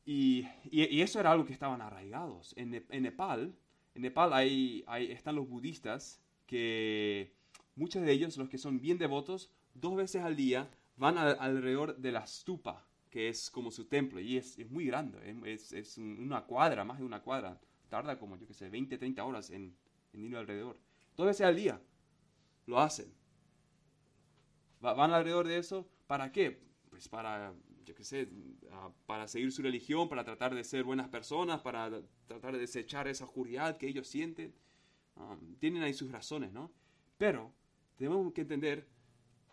[0.05, 2.53] y, eso era algo que estaban arraigados.
[2.59, 3.57] En, Nepal,
[3.95, 7.33] en Nepal hay, están los budistas que
[7.75, 12.13] muchos de ellos, los que son bien devotos, dos veces al día van alrededor de
[12.13, 16.85] la stupa, que es como su templo, y es, muy grande, es, es, una cuadra,
[16.85, 17.59] más de una cuadra.
[17.89, 19.75] Tarda como, yo que sé, 20, 30 horas en,
[20.17, 20.79] en ir alrededor.
[21.17, 21.81] Dos veces al día
[22.67, 23.13] lo hacen.
[24.81, 26.61] van alrededor de eso, ¿para qué?
[26.91, 27.55] Pues para
[27.87, 28.29] yo qué sé,
[29.07, 33.25] para seguir su religión, para tratar de ser buenas personas, para tratar de desechar esa
[33.25, 34.53] oscuridad que ellos sienten.
[35.15, 36.73] Um, tienen ahí sus razones, ¿no?
[37.17, 37.55] Pero
[37.97, 38.89] tenemos que entender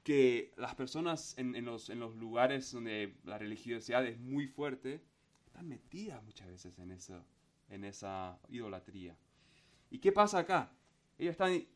[0.03, 5.01] que las personas en, los, en los lugares donde la religiosidad es muy fuerte,
[5.45, 7.23] están metidas muchas veces en, eso,
[7.69, 9.15] en esa idolatría.
[9.93, 10.71] ¿Y qué pasa acá?
[11.19, 11.67] Ellos están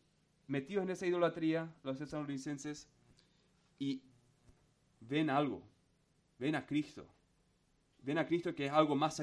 [0.48, 2.90] metidos en esa idolatría, los estadounidenses,
[3.78, 4.02] y
[5.02, 5.62] ven algo,
[6.40, 7.06] ven a Cristo.
[8.02, 9.22] Ven a Cristo que es algo más,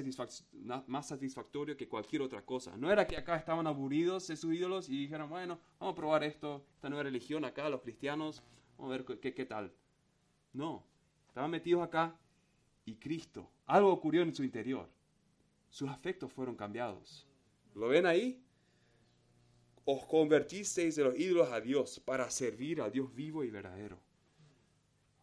[0.86, 2.76] más satisfactorio que cualquier otra cosa.
[2.76, 6.22] No era que acá estaban aburridos de sus ídolos y dijeron, bueno, vamos a probar
[6.22, 8.44] esto, esta nueva religión acá, los cristianos,
[8.78, 9.72] vamos a ver qué, qué tal.
[10.52, 10.86] No,
[11.26, 12.16] estaban metidos acá
[12.84, 14.88] y Cristo, algo ocurrió en su interior.
[15.68, 17.26] Sus afectos fueron cambiados.
[17.74, 18.40] ¿Lo ven ahí?
[19.86, 23.98] Os convertisteis de los ídolos a Dios para servir a Dios vivo y verdadero.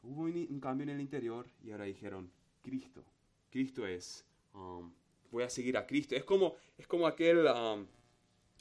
[0.03, 3.03] Hubo un, cambio en el interior y ahora dijeron, Cristo,
[3.49, 4.91] Cristo es, um,
[5.31, 6.15] voy a seguir a Cristo.
[6.15, 7.87] Es como, es como aquel, um,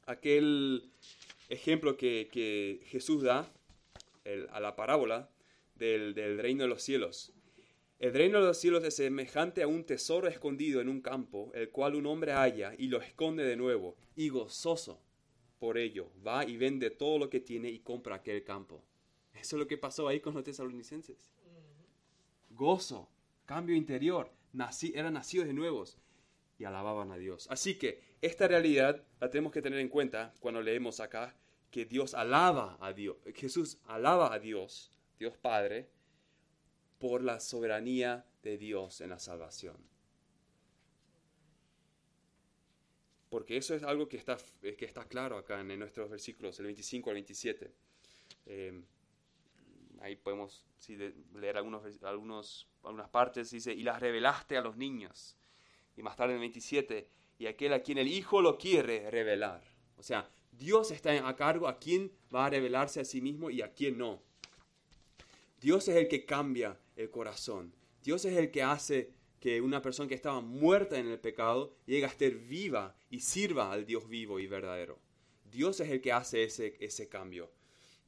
[0.07, 0.91] aquel
[1.51, 3.53] ejemplo que, Jesús da
[4.53, 5.29] a la parábola
[5.75, 7.35] del, del reino de los cielos.
[7.99, 11.69] El reino de los cielos es semejante a un tesoro escondido en un campo, el
[11.69, 14.99] cual un hombre halla y lo esconde de nuevo, y gozoso
[15.61, 18.83] por ello, va y vende todo lo que tiene y compra aquel campo.
[19.35, 21.31] Eso es lo que pasó ahí con los tesalonicenses.
[22.51, 23.09] Gozo,
[23.45, 25.99] cambio interior, nací, eran nacidos de nuevos
[26.59, 27.47] y alababan a Dios.
[27.51, 31.37] Así que esta realidad la tenemos que tener en cuenta cuando leemos acá
[31.71, 35.89] que Dios alaba a Dios, Jesús alaba a Dios, Dios Padre,
[36.99, 39.90] por la soberanía de Dios en la salvación.
[43.31, 47.09] Porque eso es algo que está, que está claro acá en nuestros versículos, el 25
[47.09, 47.73] al 27
[50.01, 50.65] ahí podemos
[51.35, 55.37] leer algunos, algunos, algunas partes, dice, y las revelaste a los niños.
[55.97, 59.63] Y más tarde en el 27, y aquel a quien el Hijo lo quiere revelar.
[59.97, 63.63] O sea, Dios está a cargo a quién va a revelarse a sí mismo y
[63.63, 64.23] a quién no.
[65.61, 67.75] Dios es el que cambia el corazón.
[68.03, 72.05] Dios es el que hace que una persona que estaba muerta en el pecado llegue
[72.05, 74.99] a estar viva y sirva al Dios vivo y verdadero.
[75.51, 77.51] Dios es el que hace ese, ese cambio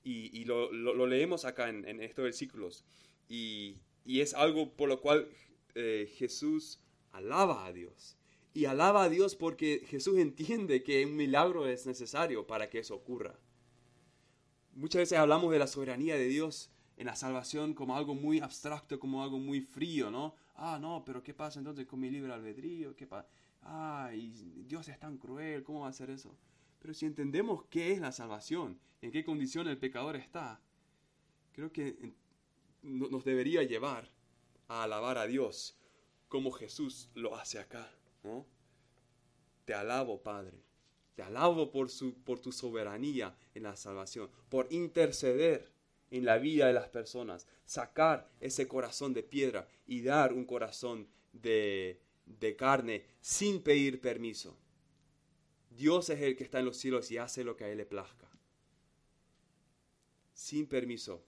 [0.05, 2.85] y, lo, leemos acá en, estos versículos.
[3.29, 5.29] Y, es algo por lo cual
[5.75, 6.81] eh, Jesús
[7.13, 8.17] alaba a Dios.
[8.55, 12.95] Y alaba a Dios porque Jesús entiende que un milagro es necesario para que eso
[12.95, 13.39] ocurra.
[14.75, 18.99] Muchas veces hablamos de la soberanía de Dios en la salvación como algo muy abstracto,
[18.99, 20.35] como algo muy frío, ¿no?
[20.55, 22.95] Ah, no, pero ¿qué pasa entonces con mi libre albedrío?
[22.95, 23.29] ¿Qué pasa?
[23.63, 26.37] Ah, Dios es tan cruel, ¿cómo va a hacer eso?
[26.79, 30.61] Pero si entendemos qué es la salvación, en qué condición el pecador está,
[31.53, 32.15] creo que
[32.83, 34.11] nos debería llevar
[34.69, 35.77] a alabar a Dios
[36.29, 37.91] como Jesús lo hace acá.
[39.65, 40.65] Te alabo, Padre.
[41.15, 45.72] Te alabo por, su, por tu soberanía en la salvación, por interceder
[46.13, 51.09] en la vida de las personas, sacar ese corazón de piedra y dar un corazón
[51.33, 54.57] de, de carne sin pedir permiso.
[55.71, 57.87] Dios es el que está en los cielos y hace lo que a Él le
[57.87, 58.29] plazca.
[60.35, 61.25] Sin permiso.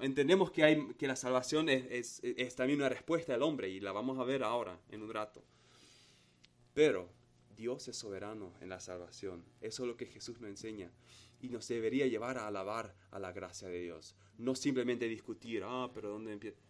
[0.00, 3.92] Entendemos que, hay, que la salvación es, es, también una respuesta del hombre y la
[3.92, 5.42] vamos a ver ahora en un rato.
[6.72, 7.10] Pero
[7.54, 9.44] Dios es soberano en la salvación.
[9.60, 10.90] Eso es lo que Jesús nos enseña.
[11.42, 14.16] Y nos debería llevar a alabar a la gracia de Dios.
[14.38, 16.62] No simplemente discutir, ah, pero ¿dónde empieza?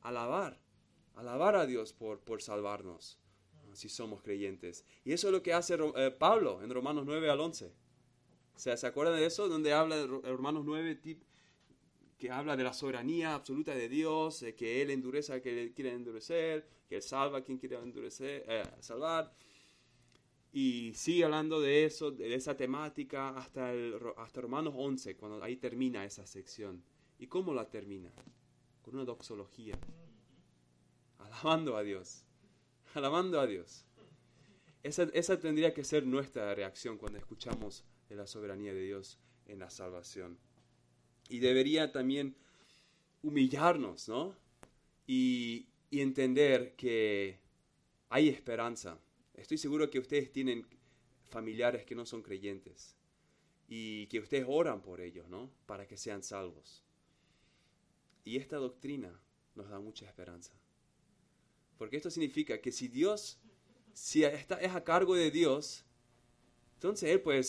[0.00, 0.60] Alabar.
[1.14, 3.20] Alabar a Dios por, por salvarnos
[3.76, 4.84] si somos creyentes.
[5.04, 7.72] Y eso es lo que hace eh, Pablo en Romanos 9 al 11.
[8.54, 9.48] O sea, ¿se acuerdan de eso?
[9.48, 11.00] Donde habla de Romanos 9,
[12.18, 16.66] que habla de la soberanía absoluta de Dios, que Él endurece a quien quiere endurecer,
[16.88, 19.34] que Él salva a quien quiere endurecer, eh, salvar.
[20.54, 25.56] Y sigue hablando de eso, de esa temática, hasta, el, hasta Romanos 11, cuando ahí
[25.56, 26.82] termina esa sección.
[27.18, 28.10] ¿Y cómo la termina?
[28.80, 29.78] Con una doxología,
[31.18, 32.24] alabando a Dios
[32.94, 33.84] alabando a Dios.
[34.82, 39.70] Esa, tendría que ser nuestra reacción cuando escuchamos de la soberanía de Dios en la
[39.70, 40.38] salvación.
[41.28, 42.36] Y debería también
[43.22, 44.36] humillarnos, ¿no?
[45.06, 47.38] Y, y entender que
[48.10, 48.98] hay esperanza.
[49.34, 50.66] Estoy seguro que ustedes tienen
[51.24, 52.96] familiares que no son creyentes
[53.68, 55.50] y que ustedes oran por ellos, ¿no?
[55.66, 56.82] Para que sean salvos.
[58.24, 59.20] Y esta doctrina
[59.54, 60.52] nos da mucha esperanza.
[61.76, 63.38] Porque esto significa que si Dios,
[63.92, 65.84] si está, es a cargo de Dios,
[66.74, 67.42] entonces Él puede,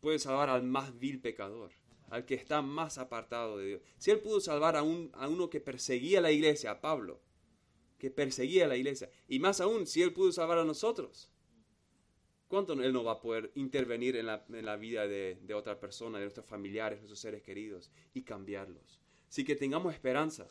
[0.00, 1.72] puede salvar al más vil pecador,
[2.08, 3.82] al que está más apartado de Dios.
[3.98, 7.20] Si Él pudo salvar a, un, a uno que perseguía la iglesia, a Pablo,
[7.98, 11.31] que perseguía la iglesia, y más aún, si Él pudo salvar a nosotros,
[12.52, 15.80] ¿cuánto Él no va a poder intervenir en la, en la vida de, de, otra
[15.80, 19.00] persona, de nuestros familiares, nuestros seres queridos, y cambiarlos?
[19.26, 20.46] Así que tengamos esperanza.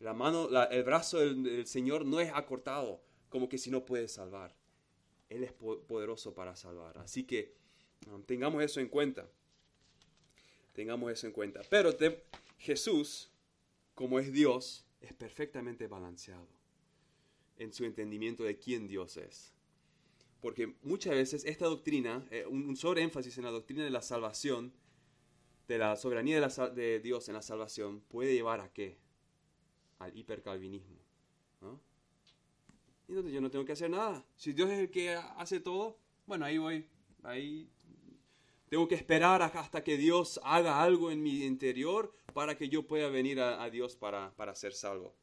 [0.00, 4.56] La mano, el brazo del, Señor no es acortado como que si no puede salvar.
[5.28, 6.98] Él es poderoso para salvar.
[6.98, 7.54] Así que
[8.08, 9.28] um, tengamos eso en cuenta.
[10.72, 11.60] Tengamos eso en cuenta.
[11.70, 11.96] Pero
[12.58, 13.30] Jesús,
[13.94, 16.48] como es Dios, es perfectamente balanceado
[17.56, 19.52] en su entendimiento de quién Dios es.
[20.40, 24.72] Porque muchas veces esta doctrina, eh, un, sobreénfasis en la doctrina de la salvación,
[25.68, 28.98] de la soberanía de, de Dios en la salvación, puede llevar a qué?
[30.00, 30.98] al hipercalvinismo.
[31.60, 31.80] ¿no?
[33.06, 34.24] Entonces yo no tengo que hacer nada.
[34.36, 36.86] Si Dios es el que hace todo, bueno, ahí voy.
[37.22, 37.68] Ahí
[38.68, 43.08] tengo que esperar hasta que Dios haga algo en mi interior para que yo pueda
[43.08, 45.14] venir a, Dios para, para, ser salvo.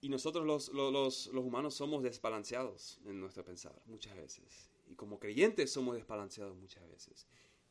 [0.00, 4.70] Y nosotros los, los, los, humanos somos desbalanceados en nuestro pensar muchas veces.
[4.86, 7.26] Y como creyentes somos desbalanceados muchas veces.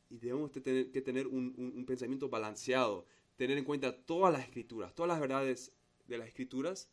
[0.09, 3.05] Y debemos tener, que tener un, un pensamiento balanceado
[3.37, 5.71] tener en cuenta todas las escrituras, todas las verdades
[6.07, 6.89] de las escrituras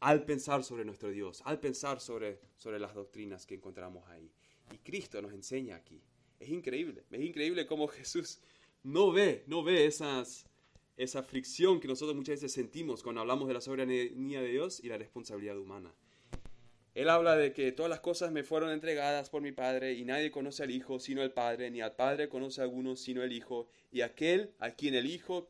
[0.00, 4.30] al pensar sobre nuestro Dios, al pensar sobre, sobre las doctrinas que encontramos ahí.
[4.72, 6.00] Y Cristo nos enseña aquí.
[6.38, 8.38] Es increíble, es increíble cómo Jesús
[8.84, 10.46] no ve, no ve esas,
[10.98, 14.88] esa fricción que nosotros muchas veces sentimos cuando hablamos de la soberanía de Dios y
[14.88, 15.94] la responsabilidad humana.
[16.94, 20.32] Él habla de que todas las cosas me fueron entregadas por mi Padre y nadie
[20.32, 23.68] conoce al Hijo sino el Padre, ni al Padre conoce a alguno sino el Hijo,
[23.92, 25.48] y aquel a quien el Hijo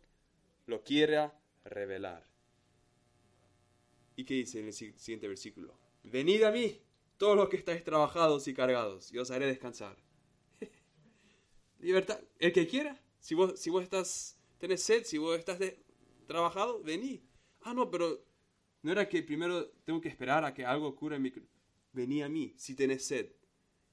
[0.66, 2.22] lo quiera revelar.
[4.14, 5.74] ¿Y qué dice en el siguiente versículo?
[6.03, 6.78] Venid a mí,
[7.16, 9.96] todos los que estáis trabajados y cargados, y os haré descansar.
[11.78, 13.01] Libertad, el que quiera.
[13.20, 15.79] Si vos, si vos estás, tenés sed, si vos estás de,
[16.27, 17.23] trabajado, vení.
[17.63, 18.25] Ah, no, pero
[18.83, 21.33] no era que primero tengo que esperar a que algo ocurra en mi...
[21.93, 23.33] Vení a mí, si tenés sed.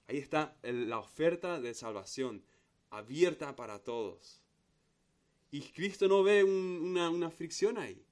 [0.08, 2.44] Ahí está la oferta de salvación,
[2.90, 4.44] abierta para todos.
[5.50, 8.06] Y Cristo no ve una, fricción ahí.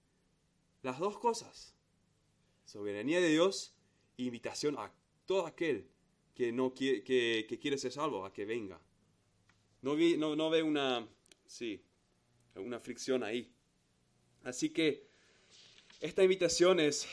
[0.81, 1.75] Las dos cosas.
[2.65, 3.75] Soberanía de Dios
[4.17, 4.91] invitación a
[5.25, 5.87] todo aquel
[6.35, 8.79] que, no quiere, que, quiere ser salvo, a que venga.
[9.81, 11.07] No, ve una,
[11.45, 11.83] sí,
[12.55, 13.51] una fricción ahí.
[14.43, 15.07] Así que
[15.99, 17.07] esta invitación es,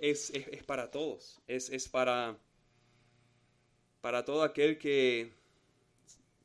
[0.00, 0.32] es,
[0.66, 2.38] para todos, es, es, para,
[4.00, 5.32] para todo aquel que,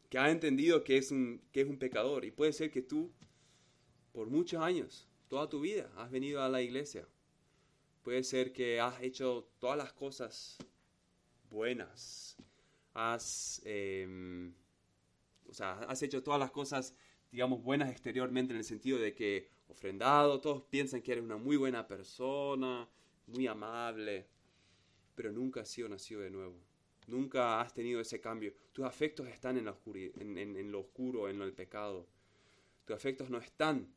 [0.10, 2.26] que ha entendido que es, un, que es un pecador.
[2.26, 3.12] Y puede ser que tú
[4.12, 7.08] por muchos años, toda tu vida, has venido a la iglesia.
[8.04, 10.58] Puede ser que has hecho todas las cosas
[11.50, 12.36] buenas.
[12.94, 14.54] Has, em,
[15.48, 16.96] o sea, has hecho todas las cosas,
[17.32, 21.58] digamos, buenas exteriormente en el sentido de que ofrendado, todos piensan que eres una muy
[21.58, 22.88] buena persona,
[23.28, 24.28] muy amable,
[25.16, 26.56] pero nunca has sido nacido de nuevo.
[27.08, 28.54] Nunca has tenido ese cambio.
[28.72, 32.08] Tus afectos están en, la en, en lo oscuro, en el pecado
[32.90, 33.94] tus afectos no están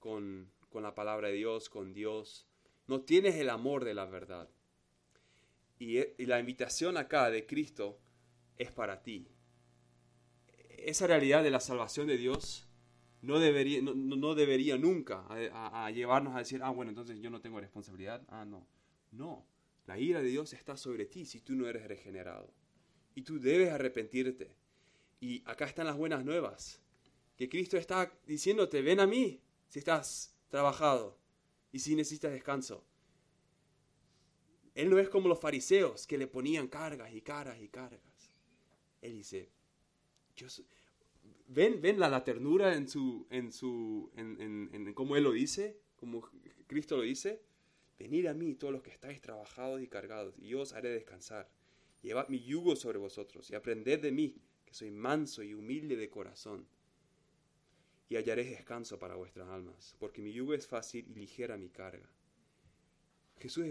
[0.00, 2.46] con, con la palabra de Dios, con Dios.
[2.88, 4.50] No tienes el amor de la verdad.
[5.78, 7.98] Y, y la invitación acá de Cristo
[8.58, 9.26] es para ti.
[10.86, 12.68] Esa realidad de la salvación de Dios
[13.20, 15.26] no debería, no, no debería nunca
[15.90, 18.22] llevarnos a decir, ah, bueno, entonces yo no tengo responsabilidad.
[18.28, 18.64] Ah, no.
[19.10, 19.44] No.
[19.86, 22.54] La ira de Dios está sobre ti si tú no eres regenerado.
[23.16, 24.54] Y tú debes arrepentirte.
[25.18, 26.80] Y acá están las buenas nuevas.
[27.36, 31.18] Que Cristo está diciéndote, ven a mí si estás trabajado
[31.72, 32.86] y si necesitas descanso.
[34.76, 38.30] Él no es como los fariseos que le ponían cargas y cargas y cargas.
[39.02, 39.50] Él dice,
[40.36, 40.48] yo
[41.48, 46.28] ¿ven, ven la, ternura en su, en su, en, en, cómo Él lo dice, como
[46.66, 47.42] Cristo lo dice.
[47.98, 51.50] Venid a mí todos los que estáis trabajados y cargados, y yo os haré descansar.
[52.02, 54.36] Llevad mi yugo sobre vosotros y aprended de mí,
[54.66, 56.66] que soy manso y humilde de corazón,
[58.08, 62.08] y hallaréis descanso para vuestras almas, porque mi yugo es fácil y ligera mi carga.
[63.38, 63.66] Jesús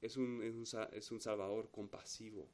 [0.00, 2.48] es un, es un, Salvador compasivo,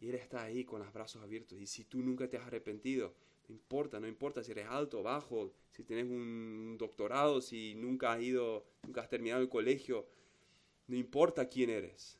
[0.00, 3.14] y Él está ahí con los brazos abiertos, y si tú nunca te has arrepentido,
[3.48, 8.22] no importa, no importa si eres alto bajo, si tienes un doctorado, si nunca has
[8.22, 10.06] ido, nunca has terminado el colegio,
[10.88, 12.18] no importa quién eres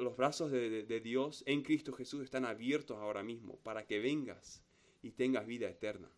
[0.00, 4.62] los brazos de, Dios en Cristo Jesús están abiertos ahora mismo para que vengas
[5.02, 6.10] y tengas vida eterna.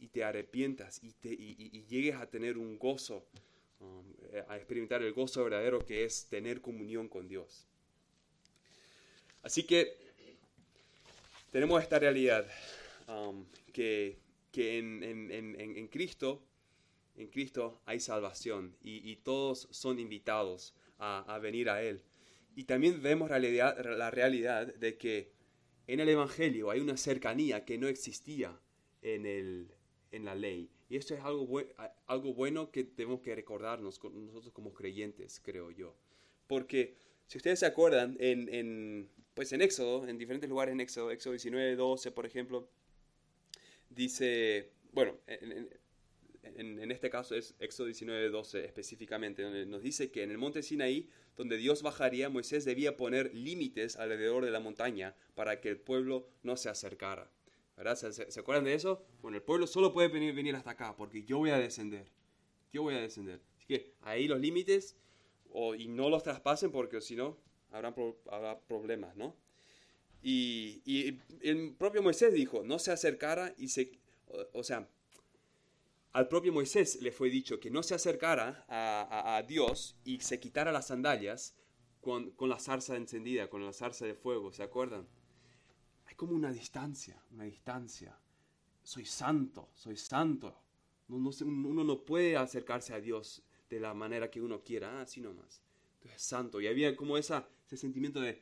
[0.00, 1.12] Y te arrepientas y,
[1.88, 3.26] llegues a tener un gozo,
[3.80, 4.04] um,
[4.48, 7.66] a experimentar el gozo verdadero que es tener comunión con Dios.
[9.42, 10.07] Así que
[11.50, 12.46] tenemos esta realidad
[13.08, 14.18] um, que,
[14.54, 16.42] en, Cristo,
[17.16, 22.02] en Cristo hay salvación y todos son invitados a, venir a Él.
[22.54, 25.32] Y también vemos realidad, la realidad de que
[25.86, 28.58] en el Evangelio hay una cercanía que no existía
[29.02, 29.72] en, el,
[30.10, 30.70] en la ley.
[30.88, 31.60] Y esto es algo,
[32.06, 35.94] algo bueno que tenemos que recordarnos nosotros como creyentes, creo yo.
[36.46, 36.96] Porque
[37.26, 41.34] si ustedes se acuerdan, en, en, pues en Éxodo, en diferentes lugares en Éxodo, Éxodo
[41.34, 42.68] 19, 12, por ejemplo,
[43.88, 50.38] dice, bueno, en, este caso es Éxodo 19:12 específicamente, donde nos dice que en el
[50.38, 55.68] monte Sinaí, donde Dios bajaría, Moisés debía poner límites alrededor de la montaña para que
[55.68, 57.30] el pueblo no se acercara.
[57.76, 57.94] ¿Verdad?
[57.94, 59.06] ¿Se, acuerdan de eso?
[59.22, 62.10] Bueno, el pueblo solo puede venir, venir hasta acá porque yo voy a descender.
[62.72, 63.40] Yo voy a descender.
[63.56, 64.96] Así que ahí los límites
[65.78, 67.38] y no los traspasen porque si no
[67.72, 69.34] habrá, problemas, ¿no?
[70.22, 73.98] Y, y, el propio Moisés dijo, no se acercara y se...
[74.52, 74.88] o sea,
[76.12, 80.72] al propio Moisés le fue dicho que no se acercara a, Dios y se quitara
[80.72, 81.54] las sandalias
[82.00, 85.06] con, la zarza encendida, con la zarza de fuego, ¿se acuerdan?
[86.06, 88.18] Hay como una distancia, una distancia.
[88.82, 90.60] Soy santo, soy santo.
[91.08, 95.62] uno no puede acercarse a Dios de la manera que uno quiera, así nomás.
[96.16, 96.60] Santo.
[96.60, 97.42] Y había como ese
[97.76, 98.40] sentimiento de,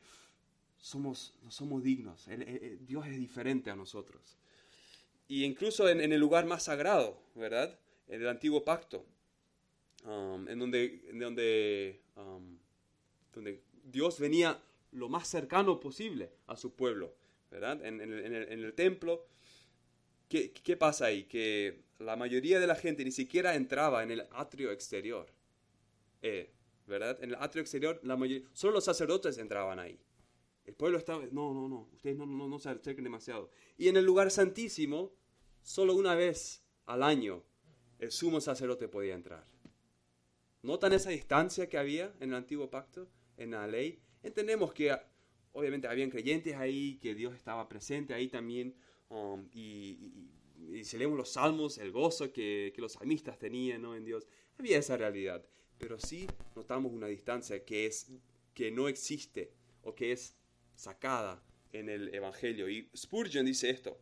[0.77, 2.27] somos, no somos dignos,
[2.81, 4.37] Dios es diferente a nosotros
[5.27, 7.77] y incluso en, el lugar más sagrado, ¿verdad?
[8.07, 9.05] En el antiguo pacto,
[10.05, 12.57] um, en donde, en donde, um,
[13.33, 14.61] donde Dios venía
[14.91, 17.13] lo más cercano posible a su pueblo,
[17.51, 17.85] ¿verdad?
[17.85, 19.27] En, el, templo.
[20.29, 21.25] ¿Qué, ¿Qué, pasa ahí?
[21.25, 25.27] Que la mayoría de la gente ni siquiera entraba en el atrio exterior,
[26.21, 26.51] eh,
[26.87, 27.21] ¿verdad?
[27.21, 29.99] En el atrio exterior, la mayoría, solo los sacerdotes entraban ahí.
[30.65, 33.49] El pueblo estaba, no, no, no, ustedes no, no, no se acerquen demasiado.
[33.77, 35.13] Y en el lugar santísimo,
[35.61, 37.43] solo una vez al año,
[37.99, 39.45] el sumo sacerdote podía entrar.
[40.63, 43.07] ¿Notan esa distancia que había en el antiguo pacto,
[43.37, 44.01] en la ley?
[44.23, 44.93] Entendemos que
[45.53, 48.75] obviamente habían creyentes ahí, que Dios estaba presente ahí también,
[49.09, 50.29] um, y,
[50.73, 54.27] y, si leemos los salmos, el gozo que, que los salmistas tenían en Dios,
[54.57, 55.45] había esa realidad.
[55.77, 58.07] Pero sí notamos una distancia que, es,
[58.53, 59.51] que no existe
[59.83, 60.35] o que es
[60.75, 62.69] sacada en el Evangelio.
[62.69, 63.99] Y Spurgeon dice esto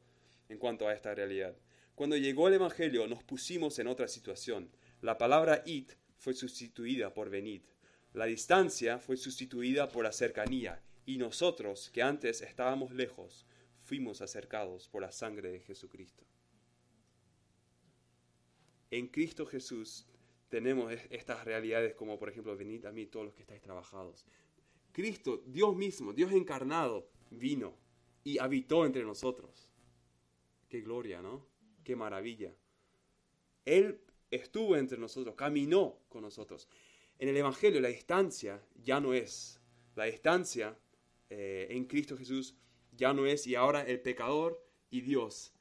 [0.49, 1.55] en cuanto a esta realidad.
[1.95, 4.69] Cuando llegó el Evangelio nos pusimos en otra situación.
[5.01, 7.61] La palabra it fue sustituida por venid.
[8.13, 10.81] La distancia fue sustituida por la cercanía.
[11.05, 13.45] Y nosotros, que antes estábamos lejos,
[13.83, 16.23] fuimos acercados por la sangre de Jesucristo.
[18.89, 20.07] En Cristo Jesús
[20.49, 24.25] tenemos estas realidades como por ejemplo, venid a mí todos los que estáis trabajados.
[24.91, 27.75] Cristo, Dios mismo, Dios encarnado, vino
[28.23, 29.69] y habitó entre nosotros.
[30.69, 31.45] Qué gloria, ¿no?
[31.83, 32.53] Qué maravilla.
[33.65, 33.99] Él
[34.31, 36.67] estuvo entre nosotros, caminó con nosotros.
[37.19, 39.59] En el Evangelio la distancia ya no es.
[39.95, 40.77] La distancia
[41.29, 42.55] eh, en Cristo Jesús
[42.91, 45.53] ya no es y ahora el pecador y Dios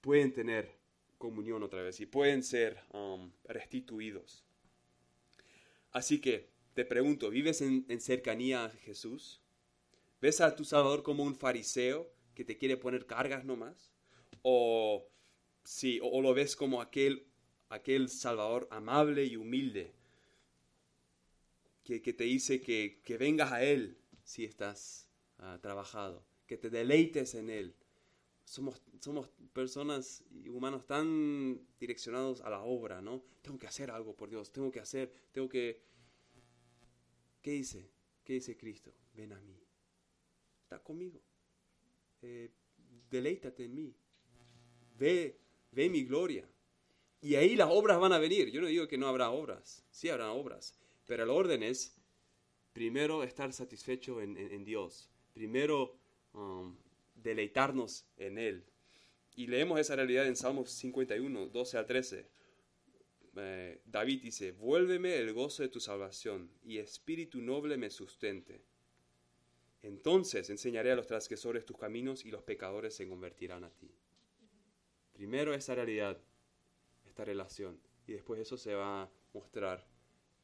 [0.00, 0.75] pueden tener
[1.18, 4.44] comunión otra vez y pueden ser um, restituidos.
[5.92, 9.40] Así que te pregunto, ¿vives en, cercanía a Jesús?
[10.20, 13.92] ¿Ves a tu Salvador como un fariseo que te quiere poner cargas nomás?
[14.42, 15.08] ¿O,
[15.64, 17.26] sí, o, lo ves como aquel,
[17.70, 19.94] aquel Salvador amable y humilde
[21.82, 25.08] que, te dice que, vengas a Él si estás
[25.38, 27.74] ah, trabajado, que te deleites en Él?
[28.46, 33.22] Somos, somos personas y humanos tan direccionados a la obra, ¿no?
[33.42, 35.82] Tengo que hacer algo por Dios, tengo que hacer, tengo que...
[37.42, 37.90] ¿Qué dice?
[38.24, 38.92] ¿Qué dice Cristo?
[39.14, 39.60] Ven a mí.
[40.62, 41.20] Está conmigo.
[42.22, 42.50] Eh,
[43.10, 43.94] deleítate en mí.
[44.96, 45.38] Ve,
[45.72, 46.48] ve mi gloria.
[47.20, 48.50] Y ahí las obras van a venir.
[48.50, 49.84] Yo no digo que no habrá obras.
[49.90, 50.74] Sí habrá obras.
[51.06, 51.96] Pero el orden es
[52.72, 55.10] primero estar satisfecho en, Dios.
[55.32, 55.96] Primero
[56.32, 56.76] um,
[57.16, 58.64] deleitarnos en Él.
[59.34, 62.28] Y leemos esa realidad en Salmos 51, 12 a 13.
[63.38, 68.62] Eh, David dice, vuélveme el gozo de tu salvación y espíritu noble me sustente.
[69.82, 73.90] Entonces enseñaré a los transgresores tus caminos y los pecadores se convertirán a ti.
[75.12, 76.18] Primero esa realidad,
[77.06, 79.86] esta relación, y después eso se va a mostrar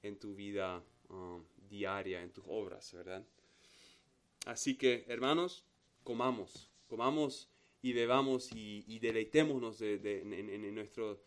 [0.03, 3.25] en tu vida um, diaria, en tus obras, ¿verdad?
[4.47, 5.65] Así que, hermanos,
[6.03, 7.49] comamos, comamos
[7.81, 11.21] y bebamos y, deleitémonos en, nuestro,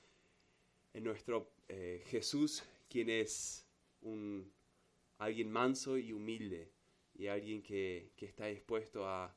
[0.94, 3.66] en nuestro eh, Jesús, quien es
[4.02, 4.52] un,
[5.18, 6.72] alguien manso y humilde
[7.18, 9.36] y alguien que, está dispuesto a,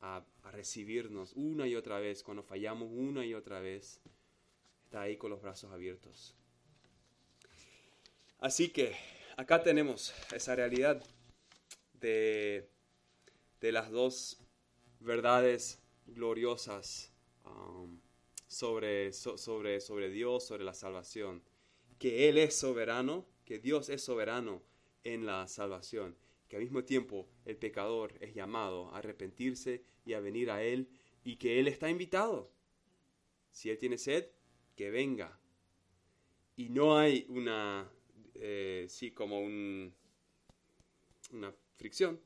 [0.00, 4.00] a, recibirnos una y otra vez, cuando fallamos una y otra vez,
[4.84, 6.34] está ahí con los brazos abiertos.
[8.38, 8.94] Así que
[9.36, 11.02] acá tenemos esa realidad
[11.94, 12.68] de,
[13.60, 14.38] de las dos
[15.00, 17.12] verdades gloriosas
[17.44, 18.00] um,
[18.46, 21.42] sobre, sobre, sobre Dios, sobre la salvación.
[21.98, 24.62] Que Él es soberano, que Dios es soberano
[25.04, 26.16] en la salvación.
[26.48, 30.88] Que al mismo tiempo el pecador es llamado a arrepentirse y a venir a Él
[31.24, 32.50] y que Él está invitado.
[33.50, 34.28] Si Él tiene sed,
[34.76, 35.40] que venga.
[36.56, 37.90] Y no hay una,
[38.34, 39.92] eh, sí, como un,
[41.32, 42.20] una fricción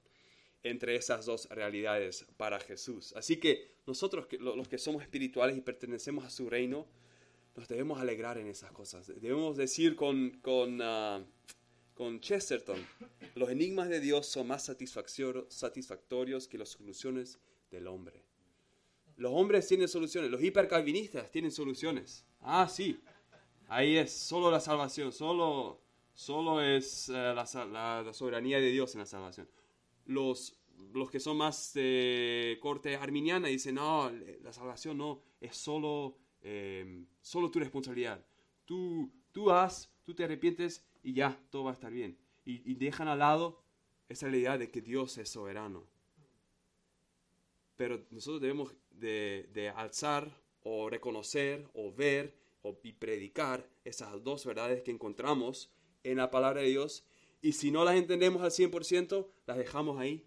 [0.63, 3.13] entre esas dos realidades para Jesús.
[3.17, 6.87] Así que nosotros, los que somos espirituales y pertenecemos a su reino,
[7.57, 9.07] nos debemos alegrar en esas cosas.
[9.07, 11.25] Debemos decir con, con, ah,
[12.21, 12.79] Chesterton,
[13.35, 17.39] los enigmas de Dios son más satisfactorios que las soluciones
[17.71, 18.25] del hombre.
[19.17, 22.25] Los hombres tienen soluciones, los hipercalvinistas tienen soluciones.
[22.41, 22.99] Ah, sí,
[23.69, 25.79] ahí es, solo la salvación, solo,
[26.15, 29.47] solo es eh, la, la soberanía de Dios en la salvación
[30.11, 30.61] los,
[30.93, 34.11] los que son más de corte arminiana dicen, no,
[34.43, 38.25] la salvación no, es solo, eh, solo tu responsabilidad.
[38.65, 42.19] Tú, tú haz, tú te arrepientes y ya, todo va a estar bien.
[42.45, 43.63] Y, dejan al lado
[44.09, 45.87] esa realidad de que Dios es soberano.
[47.77, 54.45] Pero nosotros debemos de, de alzar o reconocer o ver o, y predicar esas dos
[54.45, 55.71] verdades que encontramos
[56.03, 57.05] en la palabra de Dios
[57.43, 60.27] y si no las entendemos al 100%, las dejamos ahí.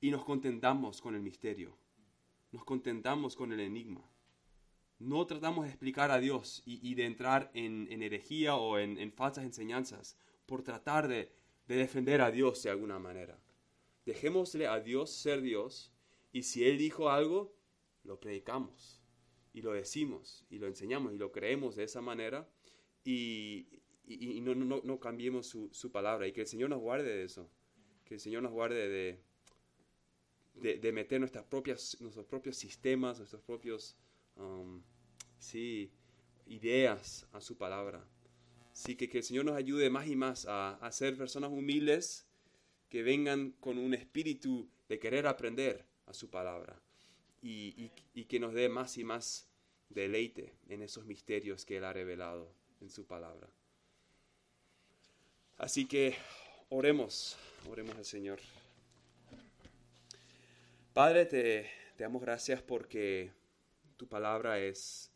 [0.00, 1.76] Y nos contentamos con el misterio.
[2.52, 4.10] Nos contentamos con el enigma.
[4.98, 10.16] No tratamos de explicar a Dios y, de entrar en, herejía o en, falsas enseñanzas
[10.46, 11.32] por tratar de,
[11.66, 13.38] de defender a Dios de alguna manera.
[14.06, 15.92] Dejémosle a Dios ser Dios
[16.32, 17.54] y si Él dijo algo,
[18.04, 19.02] lo predicamos
[19.52, 22.48] y lo decimos y lo enseñamos y lo creemos de esa manera
[23.04, 27.08] y, y, no, no, no, cambiemos su, su, palabra y que el Señor nos guarde
[27.16, 27.48] de eso,
[28.04, 29.20] que el Señor nos guarde de,
[30.54, 33.96] de, de meter nuestras propias, nuestros propios sistemas, nuestros propios
[34.36, 34.82] um,
[35.38, 35.90] sí,
[36.46, 38.04] ideas a su palabra.
[38.72, 42.26] Sí, que, que, el Señor nos ayude más y más a, a ser personas humildes
[42.88, 46.80] que vengan con un espíritu de querer aprender a su palabra
[47.40, 49.48] y, y, y que nos dé más y más
[49.88, 53.48] deleite en esos misterios que Él ha revelado en su palabra.
[55.58, 56.16] Así que
[56.68, 57.36] oremos,
[57.70, 58.40] oremos al Señor.
[60.92, 63.30] Padre, te, damos gracias porque
[63.96, 65.12] tu palabra es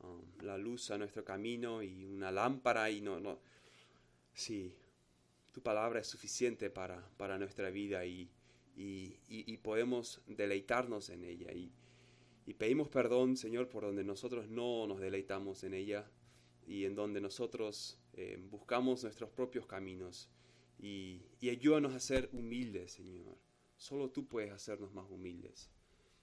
[0.00, 3.38] um, la luz a nuestro camino y una lámpara y no, no,
[4.32, 4.74] sí,
[5.52, 8.30] tu palabra es suficiente para, para nuestra vida y,
[8.74, 11.52] y, y, podemos deleitarnos en ella.
[11.52, 11.70] Y,
[12.46, 16.10] y pedimos perdón, Señor, por donde nosotros no nos deleitamos en ella
[16.66, 20.30] y en donde nosotros eh, buscamos nuestros propios caminos
[20.78, 23.38] y, ayúdanos a ser humildes, Señor.
[23.76, 25.70] Solo tú puedes hacernos más humildes.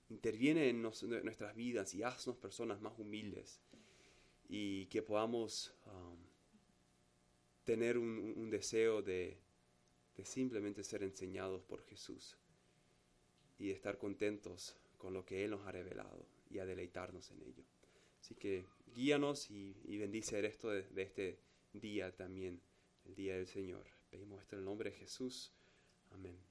[0.10, 3.62] interviene en nuestras vidas y haznos personas más humildes
[4.48, 6.18] y que podamos um,
[7.64, 9.40] tener un, deseo de,
[10.16, 12.38] de, simplemente ser enseñados por Jesús
[13.60, 17.64] y estar contentos con lo que Él nos ha revelado y a deleitarnos en ello.
[18.20, 21.40] Así que guíanos y, bendice esto de, de este
[21.74, 22.62] día también,
[23.06, 23.86] el día del Señor.
[24.10, 25.54] Pedimos esto en el nombre de Jesús.
[26.10, 26.49] Amén.